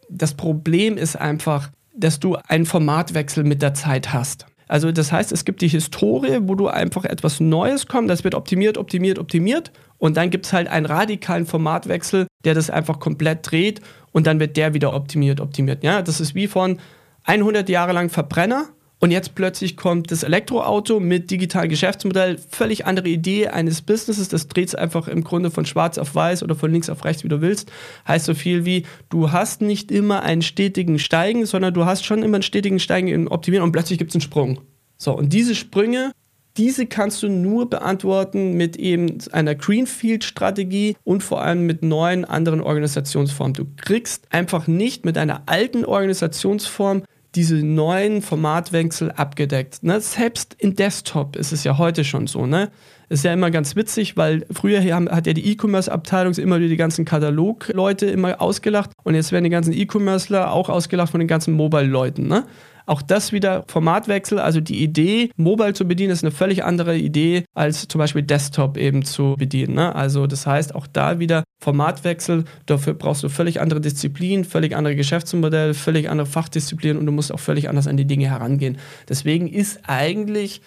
Das 0.08 0.34
Problem 0.34 0.96
ist 0.96 1.16
einfach, 1.16 1.70
dass 1.96 2.20
du 2.20 2.36
einen 2.48 2.66
Formatwechsel 2.66 3.44
mit 3.44 3.62
der 3.62 3.74
Zeit 3.74 4.12
hast. 4.12 4.46
Also 4.68 4.90
das 4.90 5.12
heißt, 5.12 5.30
es 5.30 5.44
gibt 5.44 5.62
die 5.62 5.68
Historie, 5.68 6.38
wo 6.42 6.56
du 6.56 6.66
einfach 6.66 7.04
etwas 7.04 7.38
Neues 7.38 7.86
kommt, 7.86 8.10
das 8.10 8.24
wird 8.24 8.34
optimiert, 8.34 8.78
optimiert, 8.78 9.18
optimiert 9.18 9.70
und 9.98 10.16
dann 10.16 10.30
gibt 10.30 10.46
es 10.46 10.52
halt 10.52 10.66
einen 10.66 10.86
radikalen 10.86 11.46
Formatwechsel, 11.46 12.26
der 12.44 12.54
das 12.54 12.68
einfach 12.68 12.98
komplett 12.98 13.48
dreht 13.50 13.80
und 14.10 14.26
dann 14.26 14.40
wird 14.40 14.56
der 14.56 14.74
wieder 14.74 14.92
optimiert, 14.92 15.40
optimiert. 15.40 15.84
Ja, 15.84 16.02
das 16.02 16.20
ist 16.20 16.34
wie 16.34 16.48
von 16.48 16.78
100 17.26 17.68
Jahre 17.68 17.92
lang 17.92 18.08
Verbrenner 18.08 18.68
und 18.98 19.10
jetzt 19.10 19.34
plötzlich 19.34 19.76
kommt 19.76 20.10
das 20.10 20.22
Elektroauto 20.22 21.00
mit 21.00 21.30
digitalem 21.30 21.68
Geschäftsmodell, 21.68 22.38
völlig 22.50 22.86
andere 22.86 23.08
Idee 23.08 23.48
eines 23.48 23.82
Businesses, 23.82 24.28
das 24.28 24.48
dreht 24.48 24.68
es 24.68 24.74
einfach 24.74 25.06
im 25.06 25.22
Grunde 25.22 25.50
von 25.50 25.66
schwarz 25.66 25.98
auf 25.98 26.14
weiß 26.14 26.42
oder 26.42 26.54
von 26.54 26.72
links 26.72 26.88
auf 26.88 27.04
rechts, 27.04 27.22
wie 27.22 27.28
du 27.28 27.42
willst. 27.42 27.70
Heißt 28.08 28.24
so 28.24 28.32
viel 28.32 28.64
wie, 28.64 28.86
du 29.10 29.32
hast 29.32 29.60
nicht 29.60 29.90
immer 29.90 30.22
einen 30.22 30.40
stetigen 30.40 30.98
Steigen, 30.98 31.44
sondern 31.44 31.74
du 31.74 31.84
hast 31.84 32.06
schon 32.06 32.22
immer 32.22 32.36
einen 32.36 32.42
stetigen 32.42 32.80
Steigen 32.80 33.08
im 33.08 33.28
Optimieren 33.28 33.64
und 33.64 33.72
plötzlich 33.72 33.98
gibt 33.98 34.12
es 34.12 34.14
einen 34.14 34.22
Sprung. 34.22 34.60
So, 34.96 35.14
und 35.14 35.34
diese 35.34 35.54
Sprünge, 35.54 36.12
diese 36.56 36.86
kannst 36.86 37.22
du 37.22 37.28
nur 37.28 37.68
beantworten 37.68 38.54
mit 38.54 38.76
eben 38.76 39.18
einer 39.32 39.54
Greenfield-Strategie 39.54 40.96
und 41.04 41.22
vor 41.22 41.42
allem 41.42 41.66
mit 41.66 41.82
neuen 41.82 42.24
anderen 42.24 42.62
Organisationsformen. 42.62 43.52
Du 43.52 43.66
kriegst 43.76 44.24
einfach 44.30 44.66
nicht 44.66 45.04
mit 45.04 45.18
einer 45.18 45.42
alten 45.44 45.84
Organisationsform 45.84 47.02
diese 47.36 47.56
neuen 47.56 48.22
Formatwechsel 48.22 49.12
abgedeckt. 49.12 49.82
Ne? 49.82 50.00
Selbst 50.00 50.56
in 50.58 50.74
Desktop 50.74 51.36
ist 51.36 51.52
es 51.52 51.62
ja 51.64 51.78
heute 51.78 52.02
schon 52.02 52.26
so. 52.26 52.46
Ne? 52.46 52.70
Ist 53.08 53.24
ja 53.24 53.32
immer 53.32 53.50
ganz 53.50 53.76
witzig, 53.76 54.16
weil 54.16 54.46
früher 54.50 54.82
hat 54.82 55.26
ja 55.26 55.32
die 55.32 55.52
E-Commerce-Abteilung 55.52 56.32
immer 56.34 56.58
die 56.58 56.76
ganzen 56.76 57.04
Katalog-Leute 57.04 58.06
immer 58.06 58.40
ausgelacht 58.40 58.90
und 59.04 59.14
jetzt 59.14 59.30
werden 59.30 59.44
die 59.44 59.50
ganzen 59.50 59.72
E-Commercer 59.72 60.50
auch 60.50 60.68
ausgelacht 60.68 61.12
von 61.12 61.20
den 61.20 61.28
ganzen 61.28 61.54
Mobile-Leuten. 61.54 62.26
Ne? 62.26 62.44
Auch 62.86 63.02
das 63.02 63.32
wieder 63.32 63.64
Formatwechsel, 63.66 64.38
also 64.38 64.60
die 64.60 64.82
Idee, 64.82 65.30
Mobile 65.36 65.74
zu 65.74 65.86
bedienen, 65.86 66.12
ist 66.12 66.22
eine 66.24 66.30
völlig 66.30 66.64
andere 66.64 66.96
Idee, 66.96 67.44
als 67.54 67.88
zum 67.88 67.98
Beispiel 67.98 68.22
Desktop 68.22 68.76
eben 68.76 69.04
zu 69.04 69.34
bedienen. 69.38 69.74
Ne? 69.74 69.94
Also 69.94 70.26
das 70.26 70.46
heißt, 70.46 70.74
auch 70.74 70.86
da 70.86 71.18
wieder 71.18 71.44
Formatwechsel, 71.62 72.44
dafür 72.66 72.94
brauchst 72.94 73.22
du 73.22 73.28
völlig 73.28 73.60
andere 73.60 73.80
Disziplinen, 73.80 74.44
völlig 74.44 74.76
andere 74.76 74.94
Geschäftsmodelle, 74.94 75.74
völlig 75.74 76.08
andere 76.08 76.26
Fachdisziplinen 76.26 76.96
und 76.96 77.06
du 77.06 77.12
musst 77.12 77.32
auch 77.32 77.40
völlig 77.40 77.68
anders 77.68 77.86
an 77.86 77.96
die 77.96 78.04
Dinge 78.04 78.30
herangehen. 78.30 78.78
Deswegen 79.08 79.48
ist 79.48 79.80
eigentlich 79.86 80.60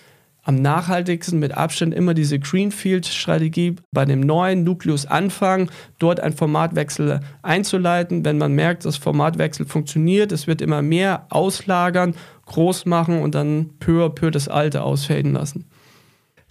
am 0.50 0.56
nachhaltigsten 0.56 1.38
mit 1.38 1.56
Abstand 1.56 1.94
immer 1.94 2.16
diese 2.16 2.40
Greenfield-Strategie 2.40 3.76
bei 3.92 4.06
dem 4.06 4.20
neuen 4.20 4.64
Nukleus 4.64 5.06
anfangen, 5.06 5.70
dort 6.00 6.20
einen 6.22 6.36
Formatwechsel 6.36 7.20
einzuleiten. 7.44 8.26
Wenn 8.26 8.40
man 8.40 8.54
merkt, 8.54 8.84
dass 8.84 8.98
Formatwechsel 8.98 9.68
funktioniert, 9.68 10.32
es 10.32 10.48
wird 10.48 10.64
immer 10.64 10.82
mehr 10.82 11.28
auslagern, 11.30 12.16
groß 12.48 12.88
machen 12.88 13.22
und 13.22 13.36
dann 13.36 13.78
peu 13.80 14.04
à 14.04 14.10
peu 14.10 14.32
das 14.32 14.48
alte 14.48 14.82
ausfaden 14.82 15.34
lassen. 15.34 15.66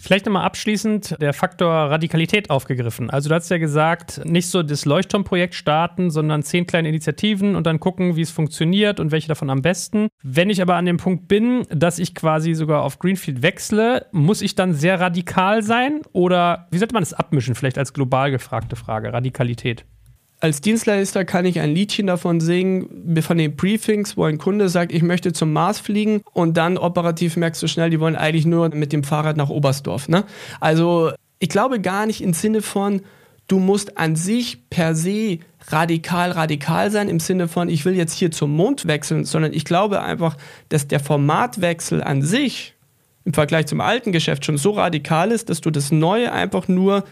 Vielleicht 0.00 0.26
nochmal 0.26 0.44
abschließend 0.44 1.20
der 1.20 1.32
Faktor 1.32 1.72
Radikalität 1.72 2.50
aufgegriffen. 2.50 3.10
Also 3.10 3.28
du 3.28 3.34
hast 3.34 3.50
ja 3.50 3.58
gesagt, 3.58 4.24
nicht 4.24 4.48
so 4.48 4.62
das 4.62 4.84
Leuchtturmprojekt 4.84 5.54
starten, 5.54 6.10
sondern 6.10 6.44
zehn 6.44 6.68
kleine 6.68 6.88
Initiativen 6.88 7.56
und 7.56 7.66
dann 7.66 7.80
gucken, 7.80 8.14
wie 8.14 8.20
es 8.20 8.30
funktioniert 8.30 9.00
und 9.00 9.10
welche 9.10 9.26
davon 9.26 9.50
am 9.50 9.60
besten. 9.60 10.08
Wenn 10.22 10.50
ich 10.50 10.62
aber 10.62 10.76
an 10.76 10.86
dem 10.86 10.98
Punkt 10.98 11.26
bin, 11.26 11.64
dass 11.70 11.98
ich 11.98 12.14
quasi 12.14 12.54
sogar 12.54 12.82
auf 12.82 13.00
Greenfield 13.00 13.42
wechsle, 13.42 14.06
muss 14.12 14.40
ich 14.40 14.54
dann 14.54 14.72
sehr 14.72 15.00
radikal 15.00 15.64
sein? 15.64 16.02
Oder 16.12 16.68
wie 16.70 16.78
sollte 16.78 16.94
man 16.94 17.02
das 17.02 17.12
abmischen? 17.12 17.56
Vielleicht 17.56 17.76
als 17.76 17.92
global 17.92 18.30
gefragte 18.30 18.76
Frage, 18.76 19.12
Radikalität 19.12 19.84
als 20.40 20.60
Dienstleister 20.60 21.24
kann 21.24 21.44
ich 21.44 21.60
ein 21.60 21.74
Liedchen 21.74 22.06
davon 22.06 22.40
singen, 22.40 23.16
von 23.22 23.38
den 23.38 23.56
Briefings, 23.56 24.16
wo 24.16 24.24
ein 24.24 24.38
Kunde 24.38 24.68
sagt, 24.68 24.92
ich 24.92 25.02
möchte 25.02 25.32
zum 25.32 25.52
Mars 25.52 25.80
fliegen 25.80 26.22
und 26.32 26.56
dann 26.56 26.78
operativ 26.78 27.36
merkst 27.36 27.62
du 27.62 27.66
schnell, 27.66 27.90
die 27.90 27.98
wollen 27.98 28.16
eigentlich 28.16 28.46
nur 28.46 28.68
mit 28.68 28.92
dem 28.92 29.02
Fahrrad 29.02 29.36
nach 29.36 29.50
Oberstdorf. 29.50 30.08
Ne? 30.08 30.24
Also 30.60 31.12
ich 31.40 31.48
glaube 31.48 31.80
gar 31.80 32.06
nicht 32.06 32.20
im 32.20 32.32
Sinne 32.34 32.62
von, 32.62 33.02
du 33.48 33.58
musst 33.58 33.98
an 33.98 34.14
sich 34.14 34.68
per 34.70 34.94
se 34.94 35.38
radikal, 35.68 36.30
radikal 36.30 36.90
sein, 36.90 37.08
im 37.08 37.18
Sinne 37.18 37.48
von, 37.48 37.68
ich 37.68 37.84
will 37.84 37.96
jetzt 37.96 38.14
hier 38.14 38.30
zum 38.30 38.54
Mond 38.54 38.86
wechseln, 38.86 39.24
sondern 39.24 39.52
ich 39.52 39.64
glaube 39.64 40.02
einfach, 40.02 40.36
dass 40.68 40.86
der 40.86 41.00
Formatwechsel 41.00 42.02
an 42.02 42.22
sich 42.22 42.74
im 43.24 43.34
Vergleich 43.34 43.66
zum 43.66 43.80
alten 43.80 44.12
Geschäft 44.12 44.44
schon 44.44 44.56
so 44.56 44.70
radikal 44.70 45.32
ist, 45.32 45.50
dass 45.50 45.60
du 45.60 45.70
das 45.70 45.90
Neue 45.90 46.32
einfach 46.32 46.68
nur 46.68 47.04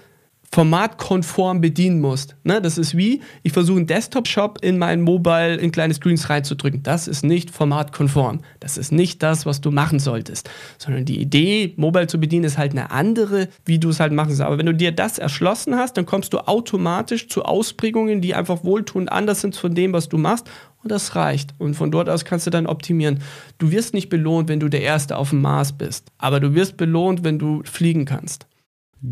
formatkonform 0.52 1.60
bedienen 1.60 2.00
musst. 2.00 2.36
Ne? 2.44 2.60
Das 2.60 2.78
ist 2.78 2.96
wie, 2.96 3.20
ich 3.42 3.52
versuche 3.52 3.78
einen 3.78 3.86
Desktop-Shop 3.86 4.58
in 4.62 4.78
mein 4.78 5.02
Mobile 5.02 5.56
in 5.56 5.72
kleine 5.72 5.94
Screens 5.94 6.30
reinzudrücken. 6.30 6.82
Das 6.82 7.08
ist 7.08 7.24
nicht 7.24 7.50
formatkonform. 7.50 8.40
Das 8.60 8.78
ist 8.78 8.92
nicht 8.92 9.22
das, 9.22 9.46
was 9.46 9.60
du 9.60 9.70
machen 9.70 9.98
solltest. 9.98 10.48
Sondern 10.78 11.04
die 11.04 11.20
Idee, 11.20 11.74
Mobile 11.76 12.06
zu 12.06 12.18
bedienen, 12.18 12.44
ist 12.44 12.58
halt 12.58 12.72
eine 12.72 12.90
andere, 12.90 13.48
wie 13.64 13.78
du 13.78 13.90
es 13.90 14.00
halt 14.00 14.12
machen 14.12 14.30
sollst. 14.30 14.42
Aber 14.42 14.58
wenn 14.58 14.66
du 14.66 14.74
dir 14.74 14.92
das 14.92 15.18
erschlossen 15.18 15.76
hast, 15.76 15.96
dann 15.96 16.06
kommst 16.06 16.32
du 16.32 16.38
automatisch 16.38 17.28
zu 17.28 17.42
Ausprägungen, 17.44 18.20
die 18.20 18.34
einfach 18.34 18.64
wohltuend 18.64 19.10
anders 19.10 19.40
sind 19.40 19.56
von 19.56 19.74
dem, 19.74 19.92
was 19.92 20.08
du 20.08 20.18
machst. 20.18 20.48
Und 20.82 20.92
das 20.92 21.16
reicht. 21.16 21.54
Und 21.58 21.74
von 21.74 21.90
dort 21.90 22.08
aus 22.08 22.24
kannst 22.24 22.46
du 22.46 22.50
dann 22.50 22.66
optimieren. 22.66 23.20
Du 23.58 23.72
wirst 23.72 23.92
nicht 23.92 24.08
belohnt, 24.08 24.48
wenn 24.48 24.60
du 24.60 24.68
der 24.68 24.82
Erste 24.82 25.16
auf 25.16 25.30
dem 25.30 25.40
Mars 25.40 25.72
bist. 25.72 26.12
Aber 26.18 26.38
du 26.38 26.54
wirst 26.54 26.76
belohnt, 26.76 27.24
wenn 27.24 27.38
du 27.38 27.62
fliegen 27.64 28.04
kannst. 28.04 28.46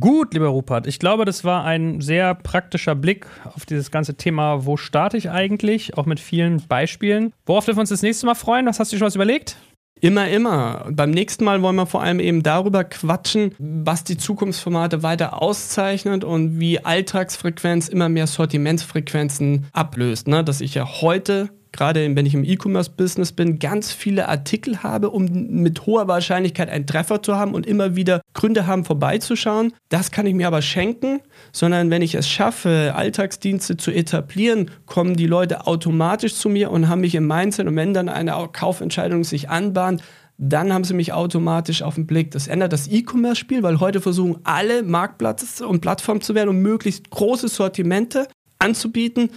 Gut, 0.01 0.35
lieber 0.35 0.49
Rupert, 0.49 0.87
ich 0.87 0.99
glaube, 0.99 1.25
das 1.25 1.45
war 1.45 1.65
ein 1.65 2.01
sehr 2.01 2.35
praktischer 2.35 2.95
Blick 2.95 3.27
auf 3.55 3.65
dieses 3.65 3.91
ganze 3.91 4.17
Thema, 4.17 4.67
wo 4.67 4.77
starte 4.77 5.17
ich 5.17 5.31
eigentlich, 5.31 5.97
auch 5.97 6.07
mit 6.07 6.19
vielen 6.19 6.67
Beispielen. 6.67 7.33
Worauf 7.47 7.65
dürfen 7.65 7.79
wir 7.79 7.83
uns 7.83 7.91
das 7.91 8.03
nächste 8.03 8.27
Mal 8.27 8.35
freuen? 8.35 8.67
Was 8.67 8.81
hast 8.81 8.93
du 8.93 8.97
schon 8.97 9.07
was 9.07 9.15
überlegt? 9.15 9.57
Immer, 10.01 10.29
immer. 10.29 10.87
Beim 10.91 11.11
nächsten 11.11 11.45
Mal 11.45 11.63
wollen 11.63 11.77
wir 11.77 11.87
vor 11.87 12.03
allem 12.03 12.19
eben 12.19 12.43
darüber 12.43 12.83
quatschen, 12.83 13.55
was 13.59 14.05
die 14.05 14.17
Zukunftsformate 14.17 15.03
weiter 15.03 15.41
auszeichnet 15.41 16.25
und 16.25 16.59
wie 16.59 16.85
Alltagsfrequenz 16.85 17.89
immer 17.89 18.09
mehr 18.09 18.27
Sortimentsfrequenzen 18.27 19.67
ablöst. 19.73 20.27
Ne? 20.27 20.43
Dass 20.43 20.61
ich 20.61 20.75
ja 20.75 20.87
heute 21.01 21.51
gerade 21.75 22.15
wenn 22.15 22.25
ich 22.25 22.35
im 22.35 22.45
E-Commerce-Business 22.45 23.33
bin, 23.33 23.59
ganz 23.59 23.93
viele 23.93 24.29
Artikel 24.29 24.83
habe, 24.83 25.11
um 25.11 25.25
mit 25.25 25.87
hoher 25.87 26.07
Wahrscheinlichkeit 26.07 26.71
einen 26.71 26.87
Treffer 26.87 27.23
zu 27.23 27.35
haben 27.35 27.53
und 27.53 27.67
immer 27.67 27.97
wieder 27.97 28.21
Gründe 28.33 28.67
haben, 28.67 28.85
vorbeizuschauen. 28.85 29.73
Das 29.89 30.13
kann 30.13 30.25
ich 30.27 30.35
mir 30.35 30.47
aber 30.47 30.63
schenken, 30.63 31.21
sondern 31.53 31.91
wenn 31.91 32.01
ich 32.01 32.15
es 32.15 32.29
schaffe, 32.29 32.93
Alltagsdienste 32.95 33.77
zu 33.77 33.91
etablieren, 33.91 34.71
kommen 34.87 35.17
die 35.17 35.27
Leute 35.27 35.67
automatisch 35.67 36.37
zu 36.37 36.49
mir 36.49 36.71
und 36.71 36.89
haben 36.89 37.01
mich 37.01 37.17
im 37.17 37.27
Mindset 37.27 37.67
und 37.67 37.77
wenn 37.77 37.93
dann 37.93 38.09
eine 38.09 38.33
Kaufentscheidung 38.53 39.25
sich 39.25 39.51
anbahnt, 39.51 40.03
dann 40.39 40.73
haben 40.73 40.85
sie 40.85 40.95
mich 40.95 41.13
automatisch 41.13 41.83
auf 41.83 41.97
den 41.97 42.07
Blick. 42.07 42.31
Das 42.31 42.47
ändert 42.47 42.73
das 42.73 42.89
E-Commerce-Spiel, 42.89 43.63
weil 43.63 43.81
heute 43.81 44.01
versuchen 44.01 44.39
alle 44.45 44.85
Marktplatz 44.85 45.61
und 45.61 45.81
Plattform 45.81 46.21
zu 46.21 46.35
werden, 46.35 46.51
um 46.51 46.59
möglichst 46.59 47.11
große 47.11 47.49
Sortimente 47.49 48.29
anzubieten 48.59 49.31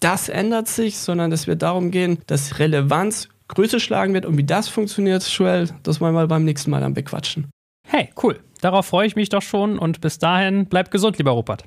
das 0.00 0.28
ändert 0.28 0.68
sich, 0.68 0.98
sondern 0.98 1.32
es 1.32 1.46
wird 1.46 1.62
darum 1.62 1.90
gehen, 1.90 2.18
dass 2.26 2.58
Relevanz 2.58 3.28
Größe 3.48 3.80
schlagen 3.80 4.14
wird 4.14 4.26
und 4.26 4.36
wie 4.36 4.44
das 4.44 4.68
funktioniert, 4.68 5.26
Joel, 5.26 5.70
das 5.82 6.00
wollen 6.00 6.14
wir 6.14 6.26
beim 6.26 6.44
nächsten 6.44 6.70
Mal 6.70 6.80
dann 6.80 6.94
bequatschen. 6.94 7.50
Hey, 7.86 8.10
cool. 8.22 8.40
Darauf 8.60 8.86
freue 8.86 9.06
ich 9.06 9.16
mich 9.16 9.30
doch 9.30 9.42
schon 9.42 9.78
und 9.78 10.00
bis 10.00 10.18
dahin 10.18 10.66
bleib 10.66 10.90
gesund, 10.90 11.16
lieber 11.18 11.30
Rupert. 11.30 11.64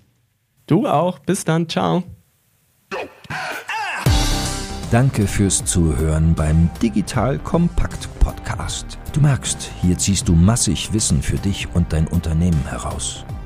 Du 0.68 0.88
auch. 0.88 1.20
Bis 1.20 1.44
dann. 1.44 1.68
Ciao. 1.68 2.04
Danke 4.92 5.26
fürs 5.26 5.64
Zuhören 5.66 6.36
beim 6.36 6.70
Digital 6.82 7.40
Kompakt 7.40 8.08
Podcast. 8.20 9.00
Du 9.14 9.22
merkst, 9.22 9.72
hier 9.82 9.98
ziehst 9.98 10.28
du 10.28 10.34
massig 10.34 10.94
Wissen 10.94 11.22
für 11.22 11.38
dich 11.38 11.68
und 11.74 11.94
dein 11.94 12.08
Unternehmen 12.08 12.68
heraus. 12.68 13.26